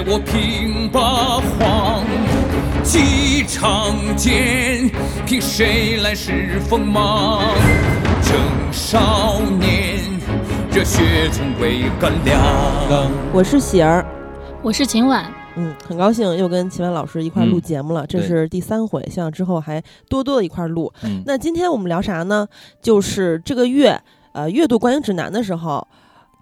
[0.00, 2.02] 在我平八荒，
[2.82, 4.90] 几长剑，
[5.26, 7.42] 凭谁来试锋芒？
[8.22, 9.98] 正少年，
[10.72, 13.10] 热血从未干凉。
[13.30, 14.02] 我是喜儿，
[14.62, 15.30] 我是秦婉。
[15.56, 20.90] 嗯，很高兴又跟秦晚老师一块录节目了，这是第三回，希望之后还多多的一块录。
[21.26, 22.48] 那今天我们聊啥呢？
[22.80, 24.00] 就是这个月，
[24.32, 25.86] 呃，月度观影指南的时候。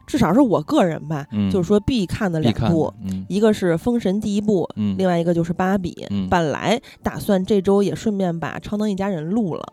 [0.09, 2.93] 至少是我个人吧，就是说必看的两部，
[3.29, 5.95] 一个是《封神》第一部，另外一个就是《芭比》。
[6.29, 9.65] 本来打算这周也顺便把《超能一家人》录了，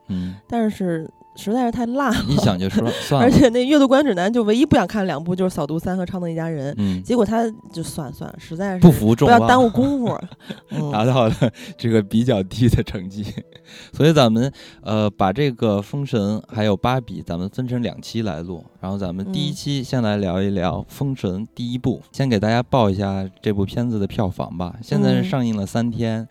[0.48, 1.10] 但是。
[1.36, 3.28] 实在是太烂了，一想就说 算了。
[3.28, 10.20] 而且那阅读观影指南就唯一不想看两部就是《扫毒三》和《超能一家人》，嗯，结果他就算算了，实在是不服众望，不要耽误功夫，
[10.92, 11.36] 达到了
[11.78, 13.26] 这个比较低的成绩。
[13.92, 24.76] 所以咱们呃把这个《封神》还有《芭比》咱们分成两期来录，然后咱们第一期先来聊一聊《封神》第一部，先给大家报一下这部片子的票房吧。
[24.82, 26.28] 现在是上映了三天，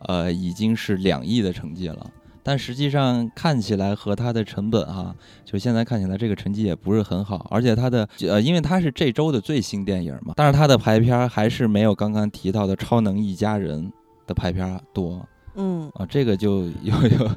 [0.00, 2.06] 呃，已经是两亿的成绩了。
[2.44, 13.86] 但实际上看起来和它的成本哈，就现在看起来这个成绩也不是很好，而且它的呃，因为它是这周的最新电影嘛，但是它的排片还是没有刚刚提到的《超能一家人》
[14.26, 15.26] 的排片多。
[15.56, 17.30] 嗯啊，这个就有 有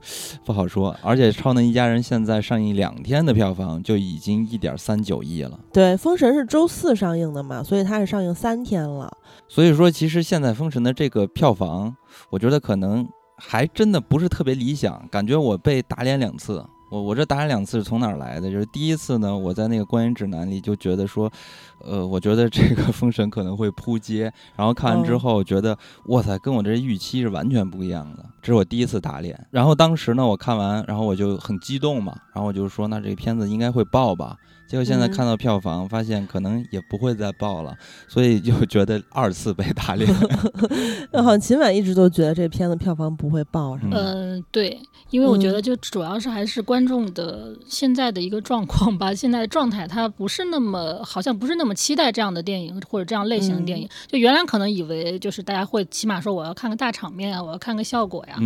[0.43, 5.59] 不好说，而且《超能一家人》现在上映两天的票房就已经一点三九亿了。
[5.71, 9.15] 对，《封神》是周四上映的嘛，所以它是上映三天了。
[9.47, 11.95] 所以说，其实现在《封神》的这个票房，
[12.31, 13.07] 我觉得可能。
[13.37, 16.63] 还真的不是特别理想，感觉我被打脸两次。
[16.89, 18.49] 我我这打脸两次是从哪儿来的？
[18.49, 21.29] 就是第一次呢，我在那个观影指南里就觉得说，
[21.79, 24.31] 呃，我觉得这个封神可能会扑街。
[24.55, 28.25] 然后看完之后觉得，哇塞，跟我这预期是完全不一样的。
[28.41, 29.37] 这是我第一次打脸。
[29.51, 34.37] 然后当时呢，我看完，然后我就很激动嘛，然后我就说，那这个片子应该会爆吧。
[34.67, 37.73] 结果现在看到票房，发现可能也不会再爆了，
[38.07, 40.07] 所以就觉得二次被打脸。
[41.11, 43.97] 那好像秦晚一直都觉得这片子票房不会爆，是吗？
[43.97, 44.77] 嗯，对，
[45.09, 53.87] 因为我觉得就主要是还是观众的现在的一个状况吧，现在的状态他不是那么好像不是那么期待这样的电影或者这样类型的电影。
[54.07, 58.37] 就原来可能以为就是大家会起码说我要看个大场面啊，我要看个效果呀，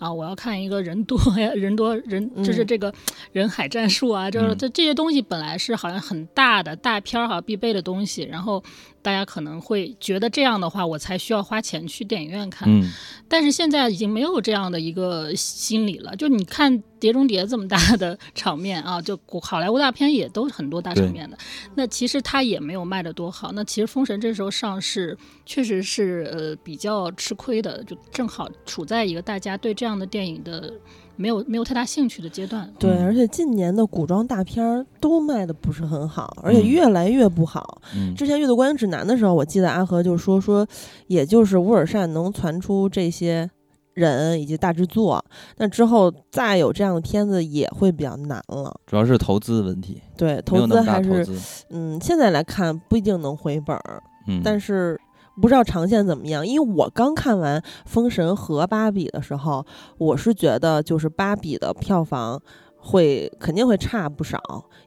[0.00, 2.92] 啊，我要看一个人多呀，人多人就是这个
[3.30, 5.67] 人海战术啊，就是这这些东西本来是。
[5.72, 8.62] 是好像很大的大片儿哈必备的东西，然后
[9.00, 12.68] 大家可能会觉得这样的话，我才需要花钱去电影院看。
[12.68, 12.90] 嗯，
[13.28, 16.14] 但是现在已经没有这样的一个心理了。
[16.16, 21.38] 就你看《碟中谍》这么大的 场面啊，就好莱坞大片也都很多大场面的，
[21.74, 23.52] 那其实它也没有卖的多好。
[23.52, 30.72] 那其实《封神》这时候上市确实是呃比较吃亏的，就正好处在一个大家对这样的电影的。
[31.18, 37.82] 没有没有太大兴趣的阶段，对，而且近年的古装大片儿都卖的不是很好，而且越来越不好。
[38.16, 40.64] 之前阅读观影指南的时候，我记得阿和就说说，
[41.08, 43.50] 也就是乌尔善能传出这些
[43.94, 45.22] 人以及大制作，
[45.56, 48.72] 那之后再有这样的片子也会比较难了。
[48.86, 51.26] 主要是投资问题，对，投资还是
[51.70, 54.98] 嗯，现在来看不一定能回本儿，嗯，但是。
[55.40, 59.64] 不知道长线怎么样，因为我刚看完《封神》和《芭比》的时候，
[59.96, 62.40] 我是觉得就是《芭比》的票房
[62.76, 64.38] 会肯定会差不少，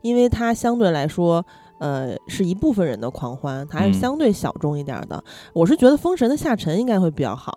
[0.01, 1.45] 因为它相对来说，
[1.79, 5.23] 呃，是一部分人的狂欢，它还是相对小众一点的。
[5.53, 7.53] 我是觉得《封神》的下沉应该会比较好，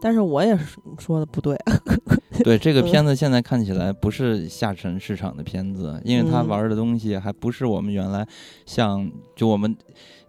[0.00, 1.58] 但是我也是说的不对。
[2.44, 8.26] 对这个片子现在看起来不是下沉市场的片子，因为它玩的东西还不是我们原来
[8.64, 9.76] 像就我们。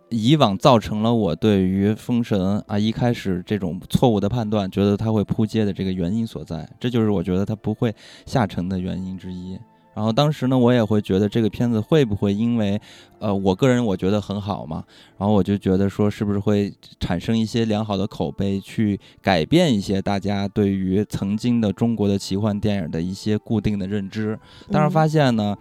[0.10, 7.94] 以往造成了我对于《封神》啊一开始这种错误的判断，觉得它会扑街的这个原因所在，这就是我觉得它不会
[8.26, 9.60] 下沉的原因之一。
[9.94, 12.80] 然后当时呢，我也会觉得这个片子会不会因为，
[13.20, 14.84] 呃，我个人我觉得很好嘛，
[15.18, 24.40] 然后我就觉得说是不是会产生一些良好的口碑，去改变一些大家对于曾经的中国的奇幻电影的一些固定的认知。
[24.72, 25.58] 但是发现呢。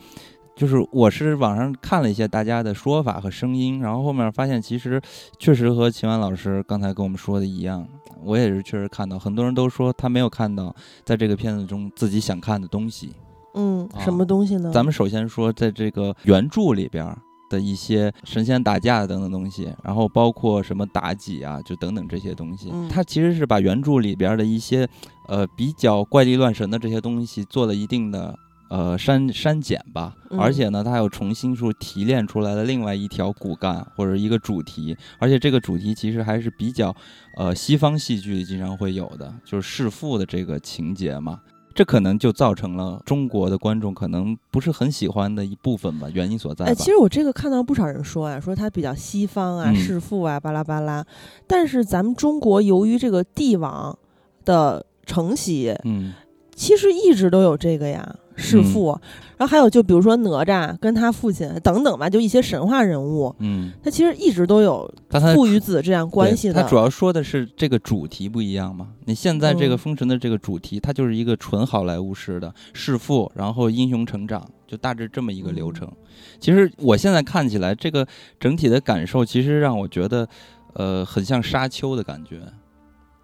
[0.57, 4.99] 就是我是网上看了一些大家的说法和声音，然后后面发现其实
[5.39, 7.87] 确实和秦岚老师刚才跟我们说的一样，
[8.25, 10.75] 我也是确实看到很多人都说他没有看到
[11.05, 13.13] 在这个片子中自己想看的东西。
[13.53, 14.71] 嗯，什么东西呢？
[14.73, 17.15] 咱们首先说在这个原著里边
[17.51, 24.89] 的一些神仙打架等等东西，然后包括什么妲己啊，就等等这些东西，它其实是把原著里边的一些
[25.29, 28.35] 呃比较怪力乱神的这些东西做了一定的。
[28.69, 36.95] 呃，删删减吧，而且呢，它又重新说提炼出来了另外一条骨干或者一个主题，而且这个主题其实还是比较，
[37.37, 41.41] 呃，西方戏剧经常会有的，就是弑父的这个情节嘛。
[41.75, 46.65] 这可能就造成了中国的观众可能不是很喜欢的一部分吧，原因所在。
[46.65, 51.05] 哎，其实我这个看到不少人说啊，说它比较西方啊，弑父啊，巴拉巴拉。
[51.47, 53.99] 但是咱们中国由于这个帝王
[54.47, 56.15] 的承袭，嗯，
[56.55, 58.17] 其实一直都有这个呀。
[58.37, 58.99] 弑父，
[59.37, 64.89] 然后还有就比如说哪吒跟他父亲等等吧，就一些神话人物，嗯，他其实一直都有
[65.35, 66.55] 父与子这样关系的。
[66.55, 68.89] 他主要说的是这个主题不一样嘛？
[69.07, 75.91] 你现在这个封神的这个主题，它就是一个纯好莱坞式的弑父，然后英雄成长，就大致这么一个流程。
[76.39, 78.07] 其实我现在看起来，这个
[78.39, 80.29] 整体的感受其实让我觉得，
[80.75, 82.41] 呃，很像沙丘的感觉。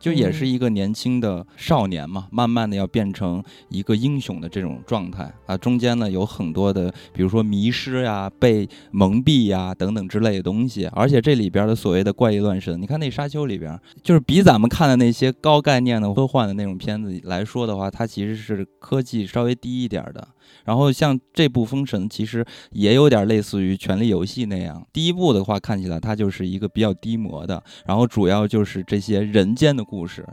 [0.03, 20.27] 就也是一个年轻的少年嘛，慢慢的要变成一个英雄的这种状态啊，中间呢有很多的，比如说迷失呀、被蒙蔽呀等等之类的东西，而且这里边的所谓的怪异乱神，你看那沙丘里边，就是比咱们看的那些高概念的科幻的那种片子来说的话，它其实是科技稍微低一点的。
[20.65, 24.85] 然后像这部《封神》，其实也有点类似于《权力游戏》那样。
[24.93, 30.27] 第一部的话，看起来它就是一个比较低模的，然后主要就是这些人间的故事，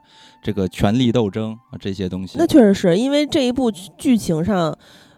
[0.43, 2.37] 这个权力斗争啊这些东西。
[2.37, 4.77] 那确实是因为这一部剧情上，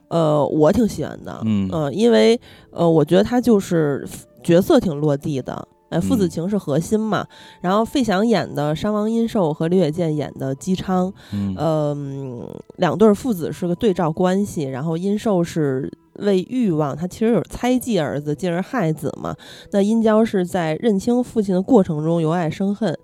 [0.09, 2.39] 呃，我挺喜欢的，嗯呃，因为
[2.71, 4.07] 呃，我觉得它就是
[4.43, 5.67] 角色挺落地的。
[5.91, 7.27] 哎，父子情是核心嘛。
[7.59, 12.47] 然后费翔演的商王殷寿和李雪健演的姬昌，嗯，
[12.77, 14.63] 两对父子是个对照关系。
[14.63, 19.35] 然后殷寿是为欲望，他其实有猜忌儿子，进而害子嘛。
[19.71, 22.97] 那殷郊是在认清父亲的过程中由爱生恨。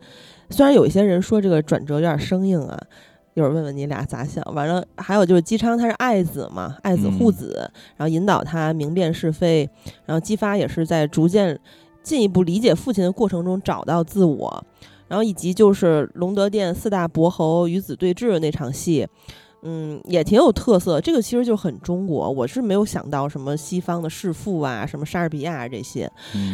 [0.50, 2.80] 虽然有一些人说这个转折有点生硬啊，
[3.34, 4.42] 一会儿问问你俩咋想。
[4.56, 9.69] 完了，还有就是姬昌他是爱子嘛，爱子护子，然后引导他明辨是非，
[10.06, 11.60] 然后姬发也是在逐渐。
[12.07, 14.63] 进一步理解父亲的过程中找到自我，
[15.09, 19.06] 然后以及就是龙德殿四大伯侯与子对峙的那场戏，
[19.63, 21.01] 嗯，也挺有特色。
[21.01, 26.09] 这个其实就很中国，我是没有想到什么西方的弑父啊，什么莎士比亚这些。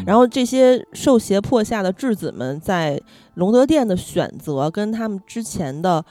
[0.07, 2.99] 然后这些受胁迫下的质子们在
[3.35, 6.03] 龙德殿的选择，跟他们之前的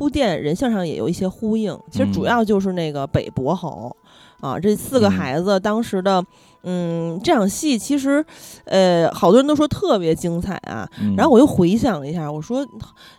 [0.00, 1.78] 铺垫人性上也有一些呼应。
[1.90, 3.94] 其实主要就是那个北伯侯
[4.40, 6.24] 啊，这四个孩子当时的。
[6.62, 8.24] 嗯，这场戏其实，
[8.64, 10.88] 呃，好多人都说特别精彩啊。
[11.16, 12.66] 然后我又回想了一下，我说，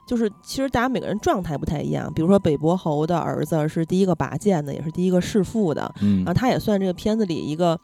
[0.07, 2.12] 就是其实大家每个人状态不太一样。
[2.13, 7.80] 比如说北伯侯的儿子是第一个拔剑的，也是第一个弑父的，然后他也算这个片子里一个。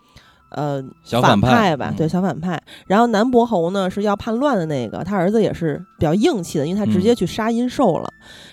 [0.49, 0.83] 呃，
[1.21, 2.61] 反派吧，对，小反派。
[2.87, 8.09] 然后南伯侯呢是要叛乱的那个，他儿子也是比较硬气的，因为他直接去杀殷寿了。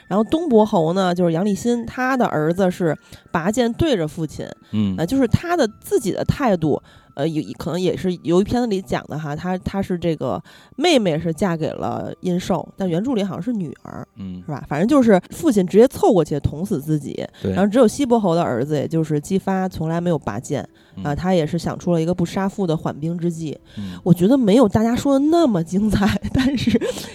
[0.09, 2.97] 然后东伯侯呢就是杨立新，他的儿子是
[3.31, 6.83] 拔剑对着父亲，嗯，呃，就是他的自己的态度。
[7.15, 10.43] 呃，有可能也是由于片子里讲的哈，她她是这个
[10.77, 14.65] 妹妹是嫁给了殷寿，但原著里好像是女儿，嗯，是吧？
[14.69, 20.67] 反正就是父亲直接凑过去捅死自己，然后只有西伯侯的儿子，也就是姬发，从来没有拔剑
[21.03, 23.57] 啊，他也是想出了一个不杀父的缓兵之计。
[24.03, 26.71] 我觉得没有大家说的那么精彩， 但是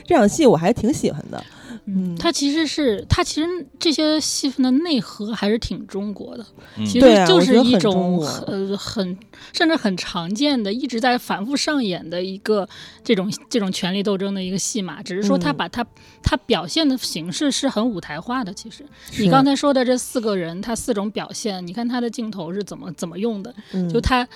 [0.05, 1.43] 这场戏我还挺喜欢的。
[1.91, 3.47] 嗯，它其实是它其实
[3.79, 6.45] 这些戏份的内核还是挺中国的，
[6.85, 9.17] 其实就是一种呃很
[9.51, 12.67] 甚至很常见的一直在反复上演的一个
[13.03, 15.85] 这种这种权力斗争的一个戏码，只是说他把它
[16.21, 18.53] 它表现的形式是很舞台化的。
[18.53, 18.85] 其实。
[19.17, 23.53] 你刚才说的这四个人，他四种表现，你看他的镜头是怎么怎么用的，
[23.91, 24.27] 就他。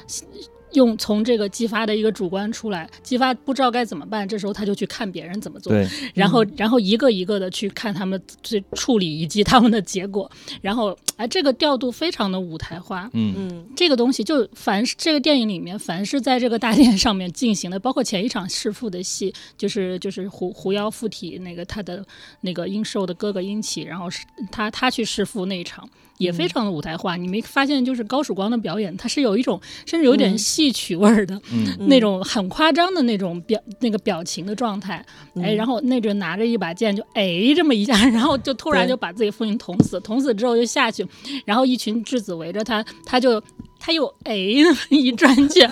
[0.73, 5.73] 用从这个激发的一个主观出来，激发不知道该怎么办，这时候他就去看别人怎么做，
[6.13, 10.29] 然后然后一个一个的去看他们去处理以及他们的结果，
[10.61, 13.33] 然后哎，这个调度非常的舞台化，嗯。
[13.35, 22.05] 嗯，这个东西就凡是这个电影里面凡是在这个大殿上面进行的，包括前一场弑父的戏，就是就是狐狐妖附体那个他的
[22.41, 25.87] 那个殷寿的哥哥殷启，然后是他他去弑父那一场。
[26.17, 31.41] 也非常的舞台化，你没发现就是高曙光的表演，他是有一种甚至有点戏曲味儿的
[31.79, 35.05] 那种很夸张的那种表那个表情的状态，
[35.41, 41.05] 哎，然后那阵拿着一把剑就哎这么一下，然后就突然就把自己父亲捅死，捅死之后就下去，
[41.45, 43.41] 然后一群质子围着他，他就。
[43.85, 44.33] 他又哎
[44.89, 45.69] 一转圈，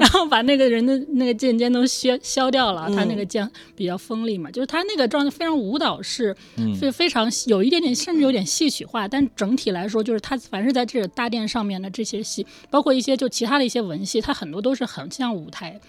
[0.00, 2.90] 然后把那个人的那个剑尖都削削掉了。
[2.92, 6.36] 他那个剑比较锋利嘛，就是他那个状态非常舞蹈式，
[6.80, 9.06] 非非常有一点点，甚至有点戏曲化。
[9.06, 15.80] 但整体来说，就是他凡是在这个大殿上面的这些戏，包括一些就其他的一些文戏，它很多都是很像舞台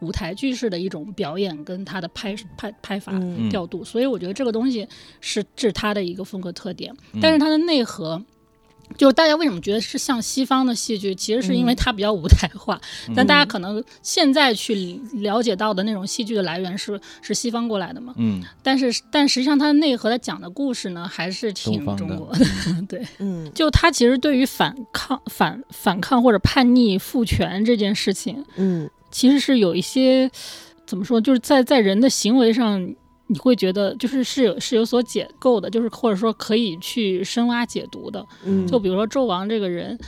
[0.00, 3.82] 舞台剧式的一种表演，跟他的拍拍拍法调度。
[3.82, 4.86] 所以我觉得这个东西
[5.22, 8.22] 是这是他的一个风格特点，但是它的内核。
[8.96, 12.80] 就是大家为什么觉得是像西方的戏剧，其实是因为它比较舞台化。
[13.14, 18.14] 但大家可能现在去了解到的那种戏剧的来源是是西方过来的嘛？
[18.16, 18.42] 嗯。
[18.62, 22.46] 但是但实际上它的内核它讲的故事呢，还是挺中国的。
[22.88, 23.50] 对，嗯。
[23.54, 30.30] 就它其实对于反抗、反反抗或者叛逆、父权这件事情，嗯，其实是有一些
[30.86, 32.94] 怎么说，就是在在人的行为上。
[33.26, 38.24] 你会觉得就是是有是有所解构的，就是或者说可以去深挖解读的。
[38.44, 39.98] 嗯，就比如说纣王这个人，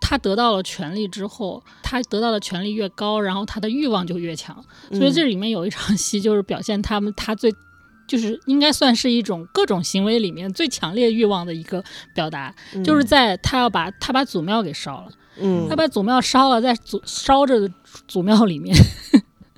[0.00, 4.62] 他得到了权力之后，他得到的权力越高，然后他的欲望就越强。
[4.90, 7.50] 所以这里面有一场戏，就是表现他们他最
[8.06, 11.82] 就是应该算是一种各种行为里面最强烈欲望的一个
[12.14, 17.72] 表达，就是在他要把他把祖庙给烧了，嗯，他把祖庙烧了，在祖烧着的
[18.06, 18.76] 祖庙里面。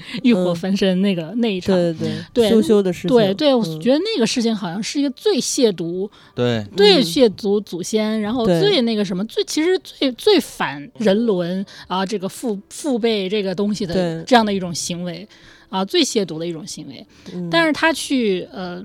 [0.23, 6.67] 欲火焚身那个那一场，对对对，羞羞的事情，对对，我觉得那个事情好像是一个最亵渎，对。
[6.77, 15.29] 对亵渎祖先，然后最那个什么，最其实最最反人伦啊，这个父父辈这个东西的这样的一种行为
[15.69, 17.07] 啊，最亵渎的一种行为。
[17.51, 18.83] 但是他去呃，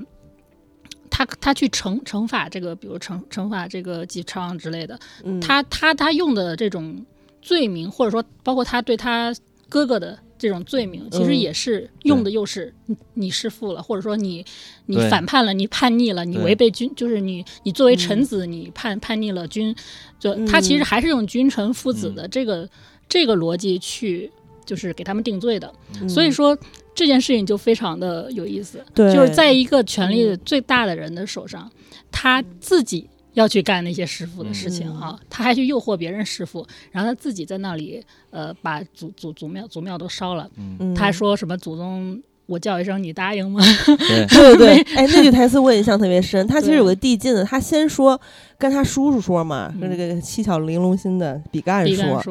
[1.10, 5.00] 他他去惩惩罚这个，比如惩惩罚这个姬昌之类的，
[5.42, 7.04] 他他他用的这种
[7.42, 9.34] 罪名，或者说包括他对他
[9.70, 10.18] 哥哥的。
[10.38, 14.46] 这种罪名其实也是用的，又是你你弑父了，或者说你
[14.86, 19.76] 你反叛了，你叛逆了，你违背君，就是你你作为臣子，你叛叛逆了君，
[20.20, 22.70] 就他其实还是用君臣父子的这个
[23.10, 24.32] 这个逻辑去，
[24.66, 25.74] 就是给他们定罪的。
[26.08, 26.58] 所以说
[26.94, 31.72] 这件事情就非常的有意思，就是在一个权力最大的人的手上，
[32.12, 33.10] 他自己。
[33.38, 40.50] 要去干那些师傅的事情啊，他还去诱惑别人师傅，然后他自己在那里呃把祖祖祖庙祖庙都烧了，
[40.96, 42.22] 他还说什么祖宗。
[42.48, 43.62] 我叫一声，你答应吗？
[43.86, 46.48] 对对 对， 哎，那句台词我印象特别深。
[46.48, 48.20] 他其实有个递进的，他先说
[48.58, 52.24] 跟他叔叔说嘛，跟这个七巧玲珑心的比干说，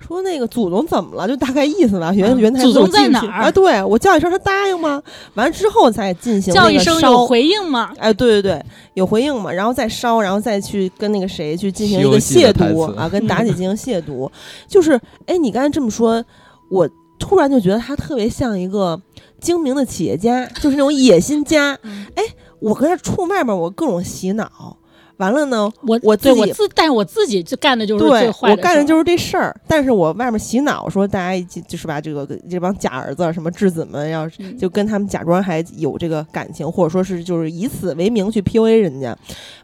[0.00, 1.28] 说那个祖宗怎么了？
[1.28, 2.10] 就大概意思吧。
[2.14, 3.50] 原原台词祖宗在哪儿啊？
[3.50, 5.02] 对我叫一声，他答应吗？
[5.34, 7.92] 完了之后再进行叫一声有回应吗？
[7.98, 9.52] 哎，对对对，有回应嘛？
[9.52, 14.30] 然后再烧，然后再去跟那个谁去进行一个亵渎啊， 跟妲己进行亵渎。
[14.66, 16.24] 就是哎，你刚才这么说，
[16.70, 18.98] 我突然就觉得他特别像一个。
[19.40, 21.78] 精明的企业家就是那种野心家，
[22.14, 22.22] 哎，
[22.58, 24.78] 我搁这处外面，我各种洗脑。
[25.18, 29.54] 完了呢，我我自己，但是我自己就干的就是最坏的，我干的就是这事儿。
[29.66, 39.16] 但是我外面洗脑，说大家一起就是把这个这帮假儿子什么质子们，要就跟他们假装还有这个感情，或者说是就是以此为名去 PUA 人家。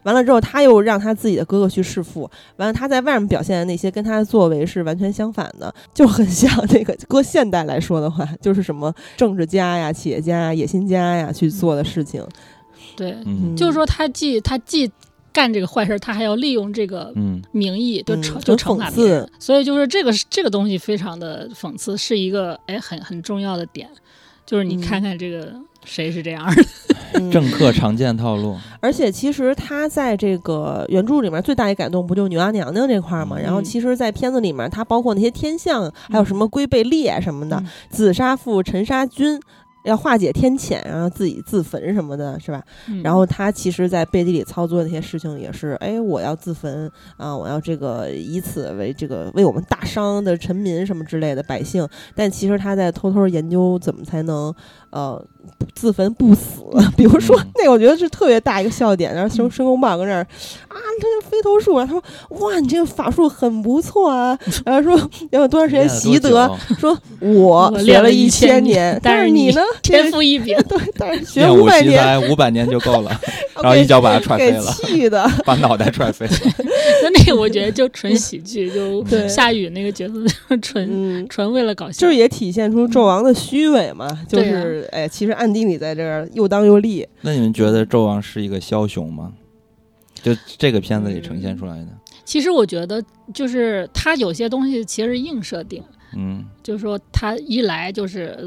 [0.03, 2.29] 完了之后，他又让他自己的哥哥去弑父。
[2.57, 12.21] 完了，他在外面表现的那些跟他的作为是完全相反的，就很像那个搁现代来说的话，就是什么政治家呀、企业家、野心家呀去做的事情。
[12.97, 13.17] 对，
[13.55, 14.91] 就是说他既他既。
[15.35, 17.13] 干这个坏事，他还要利用这个
[17.51, 23.89] 名义，就惩就惩罚别人，所以就是这个这个东西非常的讽刺，是一个哎很很重要的点，
[24.45, 26.47] 就是你看看这个谁是这样
[27.13, 28.55] 的， 政客常见套路。
[28.79, 33.37] 而且其实他在这个原著里面最大一改动不就女娲娘娘这块嘛？
[33.37, 39.37] 然后其实，在片子里面，他包括那些天象，还有什么龟背猎什么的，紫砂父，沉沙君。
[39.85, 42.61] 要化解天谴，然后自己自焚什么的，是吧？
[43.03, 54.53] 然后他其实，在背地里操作那些事情也是，哎，我要自焚啊，我要这个以此为这个为我们大商的臣民什么之类的百姓，但其实他在偷偷研究怎么才能
[54.95, 55.21] 呃
[55.75, 56.63] 自焚不死。
[56.97, 60.21] 比如说，那我觉得是特别大一个笑点，然后申申公豹跟那儿
[60.67, 66.49] 啊，他就飞头术，然后他说哇，你这个法术很不错啊， 然后说要有多长时间习得，
[66.79, 69.61] 说我学了一千年，但是你呢？
[69.83, 73.11] 天赋异禀，对，但是学五百年，五百年就够了，
[73.61, 76.33] 然后一脚把他踹飞了，气的，把脑袋踹飞了。
[77.03, 80.13] 那那个我觉得就纯喜剧，就夏雨那个角色
[80.61, 87.07] 纯纯为了搞笑，就是也体现出纣王的虚伪嘛，就是哎，其实暗地里在这儿又当又立。
[87.21, 89.33] 那你们觉得纣王是一个枭雄吗？
[90.21, 91.87] 就这个片子里呈现出来的？
[92.23, 95.83] 其实我觉得，就是他有些东西其实硬设定。
[96.15, 98.37] 嗯，就是说他一来就是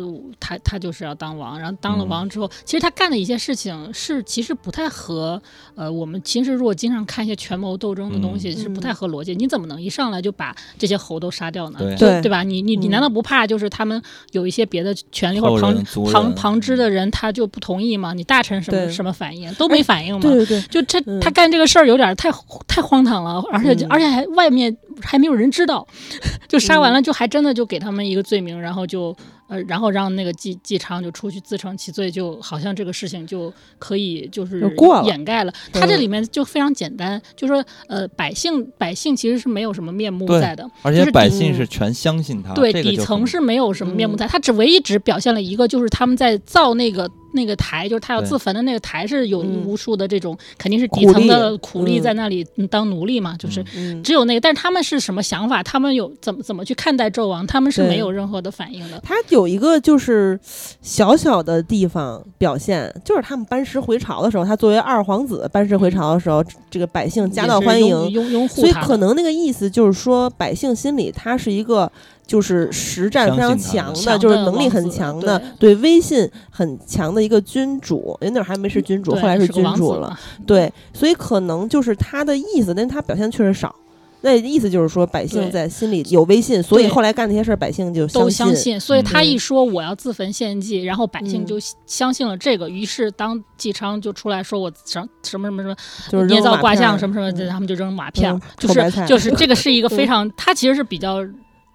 [0.41, 5.41] 他他就是要当王，然后当了王之后，其实他干的一些事情是其实不太合
[5.75, 9.35] 呃我们其实如果经常看一些权谋斗争的东西是不太合逻辑。
[9.35, 11.79] 你怎么能一上来就把这些侯都杀掉呢？
[11.97, 12.43] 对对吧？
[12.43, 14.01] 你你你难道不怕就是他们
[14.33, 18.15] 有一些别的权利或者旁旁旁支的人他就不同意吗？
[18.15, 20.21] 你大臣什么什么反应都没反应吗？
[20.23, 22.31] 对对，就他他干这个事儿有点太
[22.67, 25.87] 太荒唐了，而且而且还外面还没有人知道，
[26.49, 27.58] 就杀完了就还真的。
[27.59, 29.12] 就给他们一个罪名，然后就
[29.49, 34.61] 呃，然后让那个季季昌就出去自成其罪，就好像这个事情就可以就是
[35.05, 35.52] 掩盖了。
[35.73, 47.11] 他这里面就非常简单，就说呃，百姓百姓其实是没有什么面目在的，而且百姓是全相信他，对底层是没有什么面目在，他只唯一只表现了一个，就是他们在造那个。
[47.35, 53.62] 那个台就是他要自焚的那个台，是有无数的这种，肯定是底层的苦力在那里当奴隶嘛，就是
[54.02, 54.40] 只有那个。
[54.40, 55.62] 但是他们是什么想法？
[55.62, 57.47] 他们有怎么怎么去看待纣王？
[57.47, 58.99] 他们是没有任何的反应的。
[59.00, 60.38] 他有一个就是
[60.83, 71.90] 小小的地方表现，就是他们班师回朝的时候，他作为二皇子班师回朝的时候，这个百姓夹道欢迎，拥拥护所以可能那个意思就是说，百姓心里他是一个。
[72.28, 78.14] 就是实战非常强的，就是能力很强的，对威信很强的一个君主。
[78.21, 80.14] 人那会儿还没是君主，后来是君主了。
[80.47, 83.75] 对，所以可能就是他的意思，但他表现确实少。
[84.21, 88.79] 那意思就是说，百姓在心里有威信，所以后来干那些事儿，百姓就都相信。
[88.79, 91.57] 所以他一说我要自焚献祭，然后百姓就
[91.87, 92.69] 相信了这个。
[92.69, 95.77] 于是当纪昌就出来说我什什么什么什么，
[96.11, 101.25] 就是捏造卦象什么什么，他们就扔马片，就是就是这个是一个 非常，他其实是比较。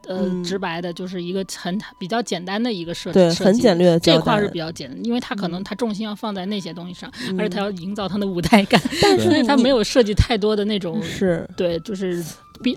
[0.08, 4.00] 呃，直白的，就是一个很比较简单的一个设计，对，很简略。
[4.00, 12.24] 这块是比较简，因为它可能它重心要放在那些东西上，而且它要营造它的舞台感，但是 它没有设计太多的那种，是对，就是。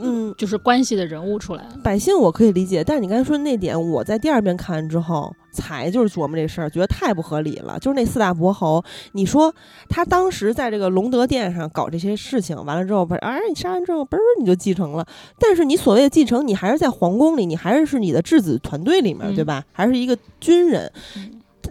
[0.03, 7.79] 嗯，就是关系的人物出来，百姓我可以理解，但是你刚才说那点，我在第二遍看完之后才就是琢磨这事儿，觉得太不合理了。
[7.79, 9.55] 就是那四大伯侯，你说
[9.89, 15.07] 他当时在这个隆德殿上搞这些事情，完了之后，哎，你杀完之后，嘣儿你就继承了。
[15.39, 19.65] 但是你所谓的继承，你还是在皇宫里，你还是是你的质子团队里面，对吧？
[19.73, 20.91] 还是一个军人。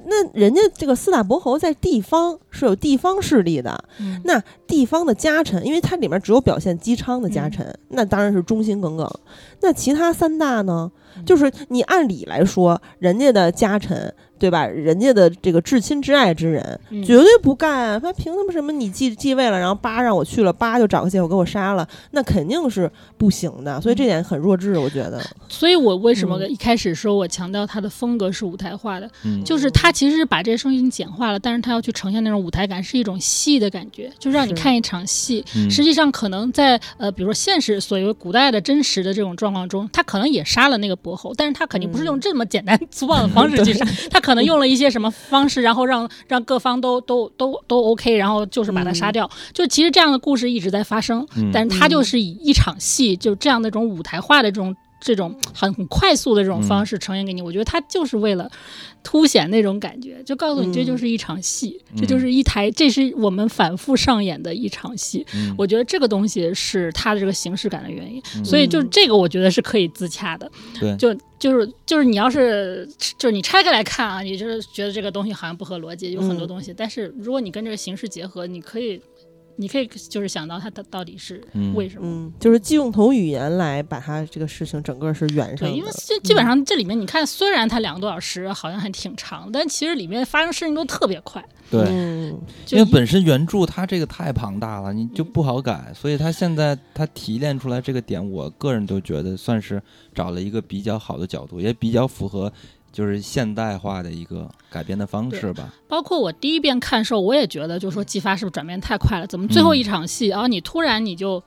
[0.07, 3.83] 那人家这个四大伯侯在地方是有地方势力的，
[4.23, 9.09] 那地方的家臣，因为它里面只有表现姬昌的家臣，那当然是忠心耿耿。
[9.61, 10.91] 那其他三大呢？
[11.25, 14.13] 就是你按理来说，人家的家臣。
[14.37, 14.65] 对吧？
[14.65, 17.99] 人家的这个至亲至爱之人，绝对不干。
[18.01, 18.71] 他凭什么什么？
[18.71, 23.79] 你继继位了，然后八让我去了，八就找个借口给我杀了，那肯定是不行的。
[23.79, 25.21] 所以这点很弱智，我觉得。
[25.47, 29.09] 所以我为什么一开始说我强调他的风格是舞台化的，
[29.45, 35.45] 就是他其实是把这些声音简化了，但是他要去呈现那种舞台感，是一种戏的感觉，就让你看一场戏。
[35.69, 44.24] 实际上，可能在呃，比如说现实所谓古代的真实的这种状况中，他可能也杀了那个伯侯，但是他肯定不是用这么简单粗暴的方式去杀， 他。
[44.25, 49.29] 可能用了一些什么方式，然后让让各方都都都都 OK，然后就是把他杀掉。
[49.53, 57.41] 就其实这样的故事一直在发生，但是他就是以一场戏，就这样的一种舞台化的这种这种很很快速的这种方式呈现给你。
[57.41, 58.51] 我觉得它就是为了。
[59.07, 65.23] 凸显那种感觉，就告诉你这就是一场戏，这就是一台，这是我们反复上演的一场戏。
[65.55, 70.51] 我觉得这个东西是它的这个形式感的原因，所以就这个我觉得是可以自洽的。
[70.79, 76.73] 对，就就是就是你要是就是你拆开来看啊，你就是觉得这个东西好像不合逻辑，有很多东西。
[76.75, 78.99] 但是如果你跟这个形式结合，你可以。
[79.57, 81.41] 你可以就是想到它到到底是
[81.73, 82.07] 为什么？
[82.07, 85.69] 嗯，就是既用同语言来把它这个事情整个是圆上。
[85.69, 91.43] 对，因为基基本上这里面你看，虽然它两个多小时好像还挺长，但其实里面发生事情都特别快。
[91.71, 91.83] 对，
[92.69, 99.81] 因为本身原著它这个太庞大了，你就不好改，所以它现在它提炼出来这个点，我个人都觉得算是
[100.13, 102.51] 找了一个比较好的角度，也比较符合。
[102.95, 105.73] 就是现代化的一个改编的方式吧。
[105.89, 109.27] 包括我第一遍看的时候，我也觉得，就是说姬发是不是转变太快了？
[109.27, 111.43] 怎么最后一场戏啊，你突然你就，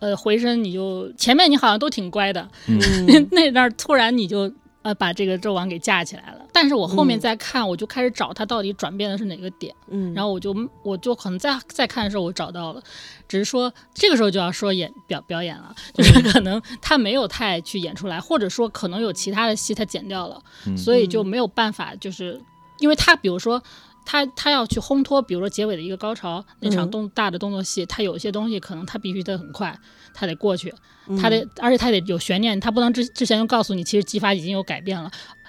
[0.00, 2.48] 呃，回身你就前面你好像都挺乖的，
[3.30, 4.52] 那那儿突然你就。
[4.82, 6.46] 呃，把这个纣王给架起来了。
[6.52, 9.74] 但是我后面再看，我就开始找他到底转变的是哪个点。
[9.88, 12.82] 嗯，然后我就我就可能再再看的时候，我找到了，
[13.28, 20.42] 只是说这个时候就要说演表表演了，就是可能他没有太去演出来，或者说可能有其他的戏他剪掉了，
[20.76, 22.40] 所以就没有办法，就是
[22.78, 23.62] 因为他比如说。
[24.10, 29.78] 他他要去烘托，比如说结尾的一个高潮那场动大的动作戏，他有些东西可能他必须得很快，
[30.12, 30.74] 他得过去，
[31.22, 35.08] 他得而且他得有悬念，他不能之之前就告诉你，其实技法已经有改变了。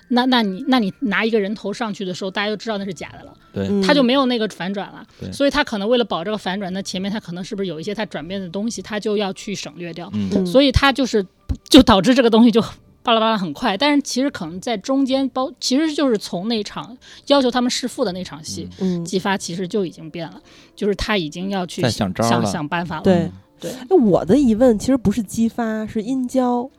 [0.10, 10.12] 那那你那你拿一个人头上去的时候，大家就知道那是假的了，对，他就没有那个反转了，所以他可能为了保这个反转，那前面他可能是不是有一些他转变的东西，他就要去省略掉，
[10.46, 11.26] 所以他就是
[11.68, 12.64] 就导致这个东西就。
[13.04, 16.96] 巴拉巴拉很快，但是其实可能在中间包，其实就是从那场
[17.28, 20.40] 要求他们弑父的那场戏，嗯，激发其实就已经变了，
[20.76, 23.02] 就是他已经要去想想想办法了。
[23.04, 26.70] 对对，那我的疑问其实不是姬发，是殷郊，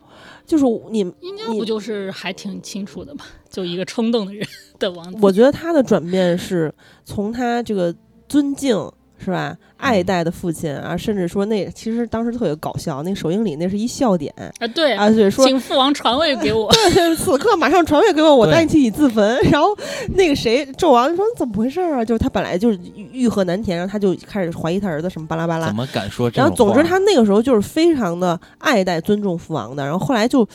[0.47, 3.25] 就是你殷郊不就是还挺清楚的吗？
[3.51, 4.47] 就一个冲动的人
[4.79, 5.19] 的王子。
[5.21, 6.73] 我觉得他的转变是
[7.05, 7.95] 从他这个
[8.29, 8.77] 尊敬。
[9.25, 9.57] 是吧？
[9.77, 19.39] 爱戴的父亲啊，甚至说那其实当时特别搞笑，那首映礼那是一笑点啊，对啊，对，说请父王传位给我，对，此刻马上传位给我，我带你去自焚。
[19.51, 19.77] 然后
[20.15, 22.05] 那个谁纣王说怎么回事啊？
[22.05, 26.31] 就是他本来就是欲壑难填，然后他就开始怀疑他儿子什么巴拉巴拉，怎么敢说？
[26.35, 29.85] 然后总之他那个时候就是非常的爱戴尊重父王的。
[29.85, 30.47] 然后后来就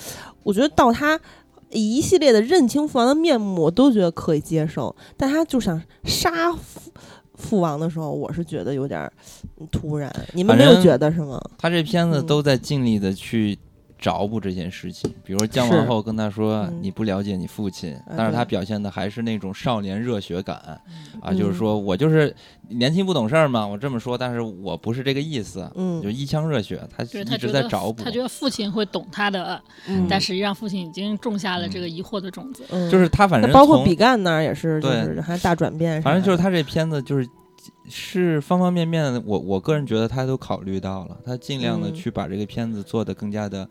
[0.43, 1.19] 我觉得到他
[1.71, 6.55] 一系列的认清父王的面目，我都觉得可以接受，但他就想杀。
[7.37, 9.09] 父王的时候，我是觉得有点
[9.71, 11.39] 突然，你们没有觉得是吗？
[11.57, 13.57] 他这片子都在尽力的去
[13.99, 20.79] 找补这件事情，比如姜王后跟他说：“你不了解你父亲。”但是他表现的还是那种少年热血感。
[21.19, 22.33] 啊，就是说我就是
[22.69, 28.03] 年轻不懂事儿嘛，我这么说，但是我不是这个意思，嗯，就一腔热血，他一直在找补。
[28.03, 29.61] 他觉得父亲会懂他的，
[30.07, 32.63] 但实际上父亲已经种下了这个疑惑的种子。
[32.91, 36.01] 就是他反正包括比干那儿也是，就是还大转变。
[36.01, 37.27] 反正就是他这片子就是。
[37.89, 43.67] 是方方面面的，我我个人觉得他都考虑到了，他尽量的去把这个片子做的更加的，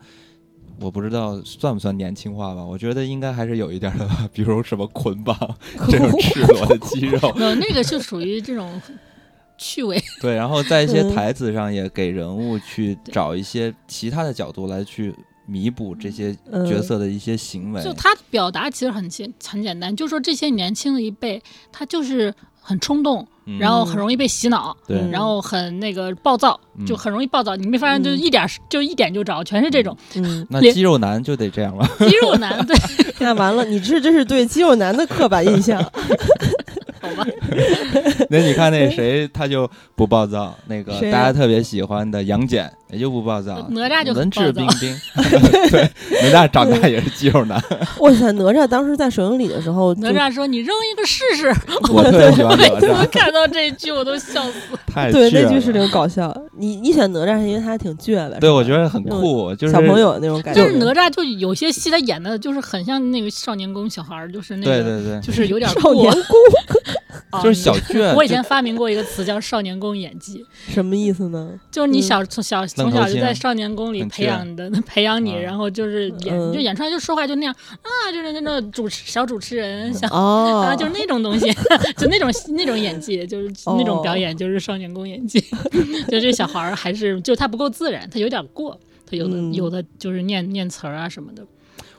[0.79, 2.63] 我不知道算不算年轻化吧？
[2.63, 5.37] 我觉得应该还是有一点的吧，比如什么捆绑
[5.89, 8.81] 这种赤裸的肌肉， 有那个就属于这种
[9.57, 10.01] 趣味。
[10.21, 15.13] 对，然后在一些台词上也给人物去找一些其他的角度来去
[15.45, 16.35] 弥补这些
[16.67, 17.83] 角色的一些行为。
[17.83, 23.27] 就他表达其实很简很简单，就说这些年轻的一辈，他就是很冲动。
[23.59, 24.75] 然后很容易被洗脑，
[25.11, 27.55] 然后很那个暴躁，就很容易暴躁。
[27.55, 29.95] 你没发现，就一点就一点就着，全是这种。
[30.49, 31.87] 那肌肉男就得这样了。
[31.99, 32.75] 肌肉男，对，
[33.19, 35.81] 那完了，你这这是对肌肉男的刻板印象。
[38.29, 40.55] 那你看那谁，他就不暴躁。
[40.67, 43.67] 那个大家特别喜欢的杨戬，也就不暴躁。
[43.69, 44.95] 哪吒就文质彬彬。
[45.71, 45.89] 对，
[46.21, 47.61] 哪吒长大也是肌肉男。
[47.99, 51.47] 哇塞，哪吒当时在首映礼的时候，哪吒说：“你扔一个试试。”
[51.93, 53.07] 我特别喜欢哪吒。
[53.09, 54.59] 看到这一句我都笑死。
[54.87, 56.35] 太对，那句是挺搞笑。
[56.57, 58.39] 你你选哪吒是因为他挺倔的。
[58.39, 60.61] 对，我觉得很酷，就是小朋友那种感觉。
[60.61, 66.23] 就是哪吒，就有些戏他演的就是很像那个少年宫小孩，就是那个，对对对，就是有点少年宫。
[67.43, 68.13] 就是小倔。
[68.15, 71.59] 我以前发明过一个词叫“少年宫演技 ”，什么意思呢？
[71.71, 81.51] 就是你小从小从小就在少年宫里培养的，培养你，然后就是演，就演出来就说话就那样啊，就是那种主持小主持人，小啊，就是那种东西，
[81.97, 85.39] 就那种那种演技，就是那种表演，就是少年宫演技。
[86.09, 91.43] 就这小孩儿还是就他不够自然，他有点过，他有的有的就是念念词儿啊什么的。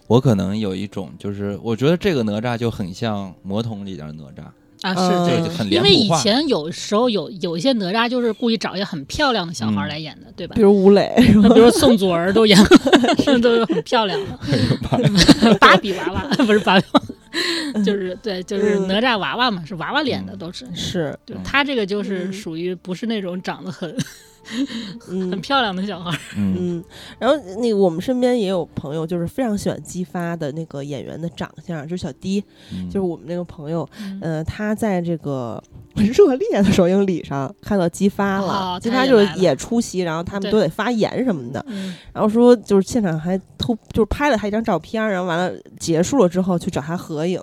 [0.07, 4.45] 我可能有一种，就是我觉得这个哪吒就很像魔童里边哪吒。
[4.83, 10.55] 啊，是这个很因为以前有时候有有一些哪吒就是故意找一些很漂亮的小孩来演的，对吧？
[10.55, 12.59] 比如吴磊，比如宋祖儿都演
[13.43, 14.39] 都是很漂亮的。
[15.61, 17.03] 芭比娃娃不是芭比娃
[17.75, 20.67] 娃，就是对，就是哪吒娃娃嘛，是娃娃脸的都是。
[20.75, 23.97] 是，对他这个就是属于不是那种长得很。
[25.01, 26.83] 很漂亮的小孩，嗯，
[27.19, 32.43] 然后那个我们身边也有朋友，就是非常喜欢姬发的那个演员的长相，就是小迪，
[32.87, 33.89] 就是我们那个朋友，
[34.21, 35.63] 呃，他在这个
[35.95, 41.65] 热烈的首映礼上看到姬发了，姬发就是也出席，然后他们都得发言什么的，
[42.13, 47.41] 然后说就是现场还偷就是拍了他一张照片，然后完了结束了之后去找他合影，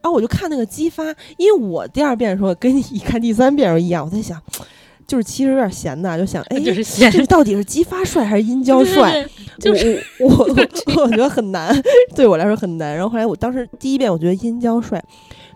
[0.00, 1.04] 啊，我就看那个姬发，
[1.36, 4.42] 因为我第二遍的时候跟你看第三遍时候一样，我在想。
[5.06, 6.58] 就是其实有点闲的，就想哎，
[7.10, 9.26] 这到底是姬发帅还是殷郊帅？
[9.58, 11.74] 就是我我我觉得很难，
[12.16, 12.94] 对我来说很难。
[12.94, 15.02] 然后后来我当时第一遍我觉得殷郊帅，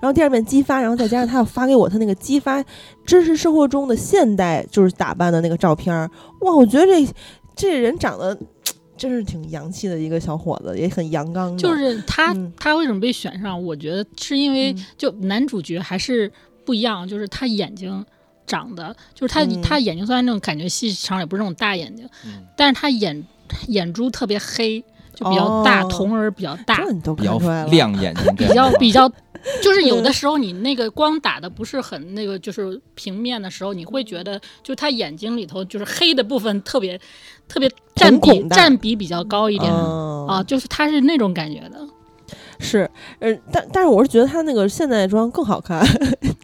[0.00, 2.64] 然后第二遍姬发，然后再加上他要发给我他那个姬发
[3.04, 6.08] 真实生活中的现代就是打扮的那个照片儿
[6.42, 7.08] 哇，我觉得这
[7.56, 8.38] 这人长得
[8.96, 11.56] 真是挺洋气的一个小伙子，也很阳刚。
[11.56, 13.60] 就是他他为什么被选上？
[13.64, 16.30] 我觉得是因为就男主角还是
[16.64, 18.04] 不一样，就是他眼睛。
[18.48, 22.08] 长的就是他，他眼睛虽然那种感觉细长，也不是那种大眼睛，
[22.56, 23.24] 但是他眼
[23.68, 24.82] 眼珠特别黑，
[25.14, 26.84] 就比较大，瞳仁比较大，
[27.16, 29.08] 比较亮眼睛，比较比较，
[29.62, 36.98] 就是有的时候你那个光打的不是很那个，就是平面的时候，你会觉得就他眼睛里头就是黑的部分特别
[37.46, 41.78] 特别占比占比比较高一点啊，就是他是那种感觉的。
[42.60, 45.80] 是，呃，但但是我是觉得他那个现代装更好看，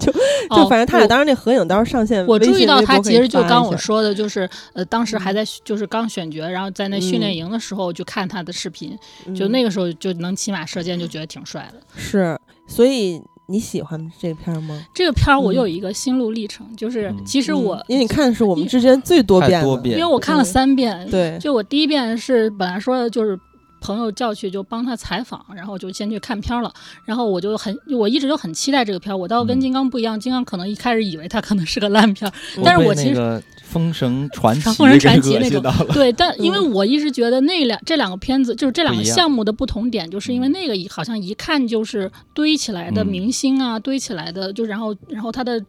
[0.04, 0.12] 就
[0.56, 8.96] 就反正他俩当时那合影到时候上线，我注意到他其实就刚我说的，就是呃，当时还在就是刚选角，然后在那训练营的时候就看他的视频，
[9.34, 11.80] 就那个时候就能骑马射箭，就觉得挺帅的。
[11.96, 14.80] 是，所以你喜欢这个片吗？
[14.94, 23.38] 这个片儿我有一个心路历程，就是其实我因为你看的是我们之间最多遍，多遍，因为我看了三遍，对，就我第一遍是本来说的就是。
[23.84, 26.72] 朋友叫去就帮他采访，然后就先去看片了。
[27.04, 29.16] 然后我就很，我一直就很期待这个片儿。
[29.16, 32.32] 我倒跟金刚不一样，金刚可能一开始以为他可能是个烂片儿，
[32.64, 33.42] 但是我其实。
[33.64, 35.60] 封神传奇，封神传奇那种，
[35.92, 45.60] 对，但因为我一直觉得那两这两个片子，就是这两个项目的不同点，就是因为那个好像一看就是堆起来的明星啊，堆起来的，就然后然后他的。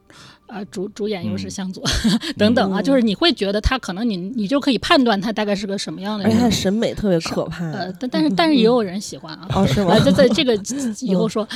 [0.48, 1.84] 啊，主主演又是向佐，
[2.38, 7.66] 等等啊，就是你会觉得他可能你你就可以判断他大概是个什么样的人，而且他审美特别可怕。
[7.72, 9.48] 呃，但但是但是也有人喜欢啊。
[9.56, 9.98] 哦，是吗？
[10.06, 10.56] 在在这个
[11.02, 11.48] 以后说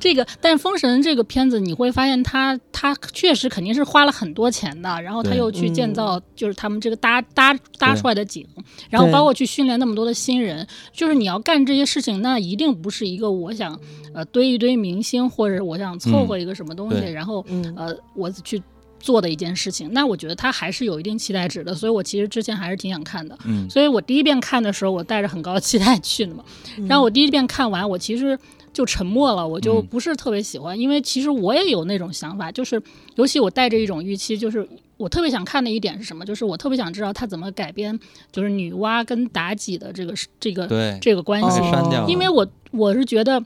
[0.00, 8.46] 这个，但是封神这个片子你会发现他他确实肯定是花了很多钱的，然后他又去建造就是他们这个搭搭搭出来的景，
[8.90, 13.78] 然后包括去训练那么多的新人，就是你要干这些事情，那一定不是一个我想
[14.12, 17.42] 呃堆一堆明星或者我想凑合一个什么东西，然后
[17.76, 17.93] 呃。
[18.14, 18.62] 我去
[18.98, 23.38] 做的一件事情，那我觉得它还是有一定期待值的，所以我其实之前还是挺想看的。
[23.44, 26.42] 嗯，所以我第一遍看的时候，我带着很高的期待去的嘛。
[26.88, 28.38] 然后我第一遍看完，我其实
[28.72, 32.82] 就沉默了，我就不是特别喜欢，因为其实我也有那种想法，就是
[33.16, 38.00] 尤其我带着一种预期，就是我特别想看的一点是什么，就是我特别想知道他怎么改编，
[38.32, 40.66] 就是女娲跟妲己的这个这个
[41.02, 41.60] 这个关系，
[42.08, 43.38] 因为我我是觉得《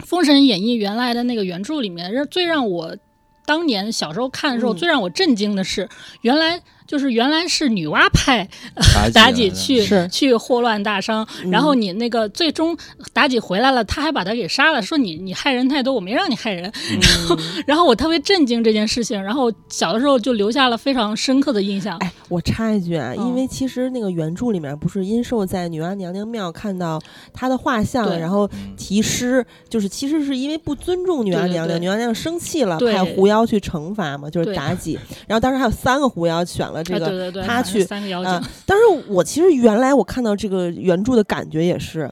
[0.00, 2.96] 封神演义》原来的那个原著里面，让最让我。
[3.44, 5.88] 当年小时候看的时候，最让我震惊的是，
[6.22, 6.62] 原来。
[6.90, 8.48] 就是原来是女娲派
[9.14, 12.76] 妲己去去祸乱大商，然后你那个最终
[13.14, 16.64] 妲己回来了，他还把他给杀了，说你你害人太多，我没让你害人。
[17.00, 21.96] 然后 然后我特别震惊这件事情，然后小的时候就留下了非常深刻的印象。
[21.98, 27.00] 哎，我插一句啊，因为其实那个原著里面不是殷寿在女娲娘娘庙看到
[27.32, 34.98] 她的画像，然后题诗，就是其实是因为不尊重女娲娘娘，女娲娘娘生气了，派狐妖去惩罚嘛，就是妲己。
[35.28, 36.79] 然后当时还有三个狐妖选了。
[36.82, 37.82] 这个他去
[38.24, 42.10] 啊，但是我其实原来我看到这个原著的感觉也是。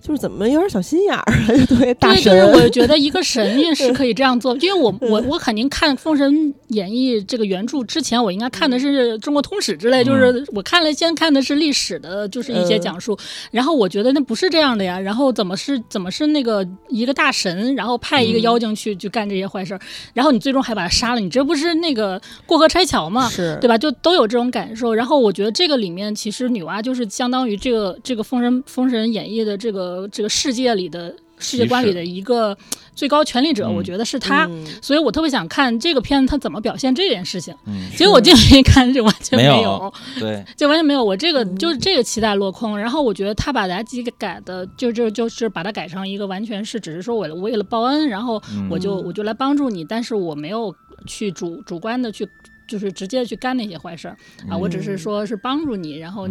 [0.00, 2.24] 就是怎么有点小心眼儿，对大神。
[2.24, 13.16] 对，就是我 觉得一个神也是可以这样做，因为我我我肯定看《封神演义》这个原著之前，我应该看的是中国通史之类，就是我看了先看的是历史的，就是一些讲述。
[13.50, 19.80] 然后我觉得那不是这样的呀，然后怎么是怎么是那个一个大神，然后派一个妖精去去干这些坏事儿，
[20.14, 23.28] 然后你最终还把他杀了，你这不是那个过河拆桥吗？
[23.28, 23.78] 是，对吧？
[23.78, 24.92] 就都有这种感受。
[24.92, 29.59] 然后我觉得这个里面其实女娲就是相当于这个这个《封神封神演义》的。
[29.60, 32.56] 这个这个世界里的世界观里的一个
[32.94, 34.48] 最高权力者，我觉得是他，
[34.82, 37.54] 所以我特别想看这个片子他怎么表现这件事情。
[37.96, 41.04] 结果进去一看，就完全没有，对，就完全没有。
[41.04, 42.76] 我这个就是这个期待落空。
[42.76, 50.74] 然后我觉得他把妲己给改的，就就就是把它改成一个完全是只是说我为了报恩，然后我就我就来帮助你，但是我没有
[51.06, 52.28] 去主主观的去。
[52.70, 54.16] 就是直接去干那些坏事儿
[54.48, 54.56] 啊！
[54.56, 56.28] 我只是说是帮助你，然后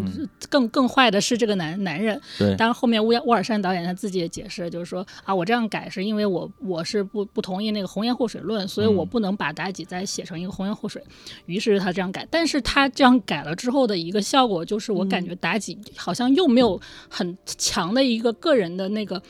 [0.49, 2.19] 更更坏的是这个男男人。
[2.37, 11.03] 对，当然后面乌乌尔善导演他自己也解释，就是说啊，我这样改是因为我我是不不同意那个红颜祸水论，所以我不能把妲己再写成一个红颜祸水。
[11.45, 19.21] 于是他这样改，但是他这样改了之后的一个效果就是，我感觉妲己好像又没有很强的一个个人的那个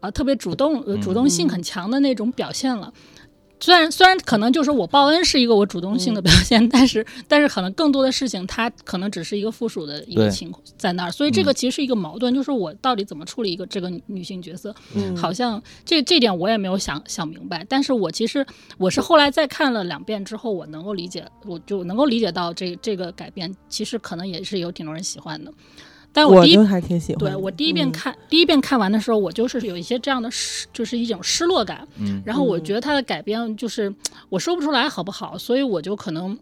[0.00, 2.92] 啊特别主动主动性很强的那种表现了。
[3.60, 14.74] 虽然虽然可能就是我报恩是一个我主动性的表现，但是但是可能更多的事情它可能只是一个附属的一个情况在那儿，所以这个其实是一个矛盾，就是我到底怎么处理一个这个女性角色，
[15.16, 17.64] 好像这这点我也没有想想明白。
[17.68, 18.44] 但是我其实
[18.78, 25.52] 我是后来再看了两遍之后，我能够理解，我就能够理解到这这个改变其实可能也是有挺多人喜欢的。
[26.12, 27.18] 但我第一还挺喜欢。
[27.18, 31.86] 对我第一遍看，第一遍看完的时候，我就是有一些这样的失，就是一种失落感。
[31.98, 32.22] 嗯。
[32.24, 33.92] 然后我觉得他的改编就是
[34.28, 36.36] 我说不出来好不好，所以我就可能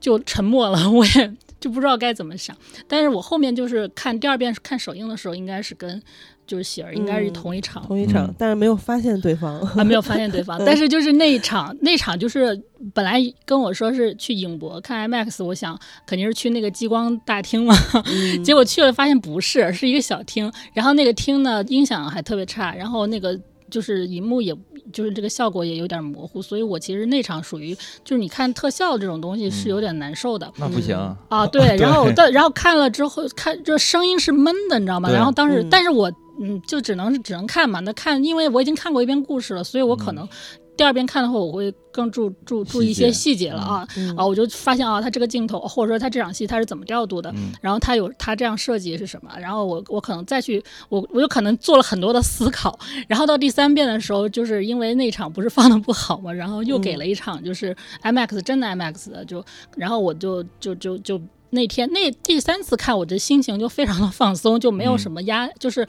[0.00, 2.56] 就沉默了， 我也就不知道该怎么想。
[2.88, 6.02] 但是我后面就是看第二遍看首映的时候，应该是跟。
[6.46, 10.60] 就是喜儿应该是同一场，同一场，但是没有发现对方，还， 没有发现对方。
[10.66, 12.60] 但是就是那一场，那场就是
[12.92, 17.74] 本来跟我说是去影博看 IMAX，我想肯定是去那个激光大厅嘛，
[18.44, 20.52] 结果去了发现不是，是一个小厅。
[20.74, 23.38] 然后那个厅呢，音响还特别差，然后那个
[23.70, 24.54] 就是银幕，也
[24.92, 26.42] 就是这个效果也有点模糊。
[26.42, 27.74] 所以我其实那场属于
[28.04, 30.52] 就是你看特效这种东西是有点难受的。
[30.56, 30.96] 那不行
[31.28, 31.76] 啊，对。
[31.76, 35.08] 然后到然后看了之后，看这声音是闷的，你知道吗？
[35.10, 36.12] 然后当时，但是我。
[36.42, 37.78] 嗯，就只能只能看嘛。
[37.80, 40.28] 那看，因为我已经看过一遍故事了，所以我可能
[40.76, 44.26] 第二遍看的话，我会更注注注意一些细节了啊啊！
[44.26, 52.76] 我就发现啊，他这个镜头，或者说他这场戏他是怎么调度的，然后他有他这样设计是什么，然后我我可能再去，我我就可能做了很多的思考。
[53.06, 59.44] 然后到第三遍的时候，就是因为那场不是放的不好嘛，然后又给了一场就是 IMAX 真的 IMAX 的，就
[59.76, 61.20] 然后我就就就就。
[61.52, 65.86] 那天那第三次看，我的心情就非常的放松，就没有什么压，就是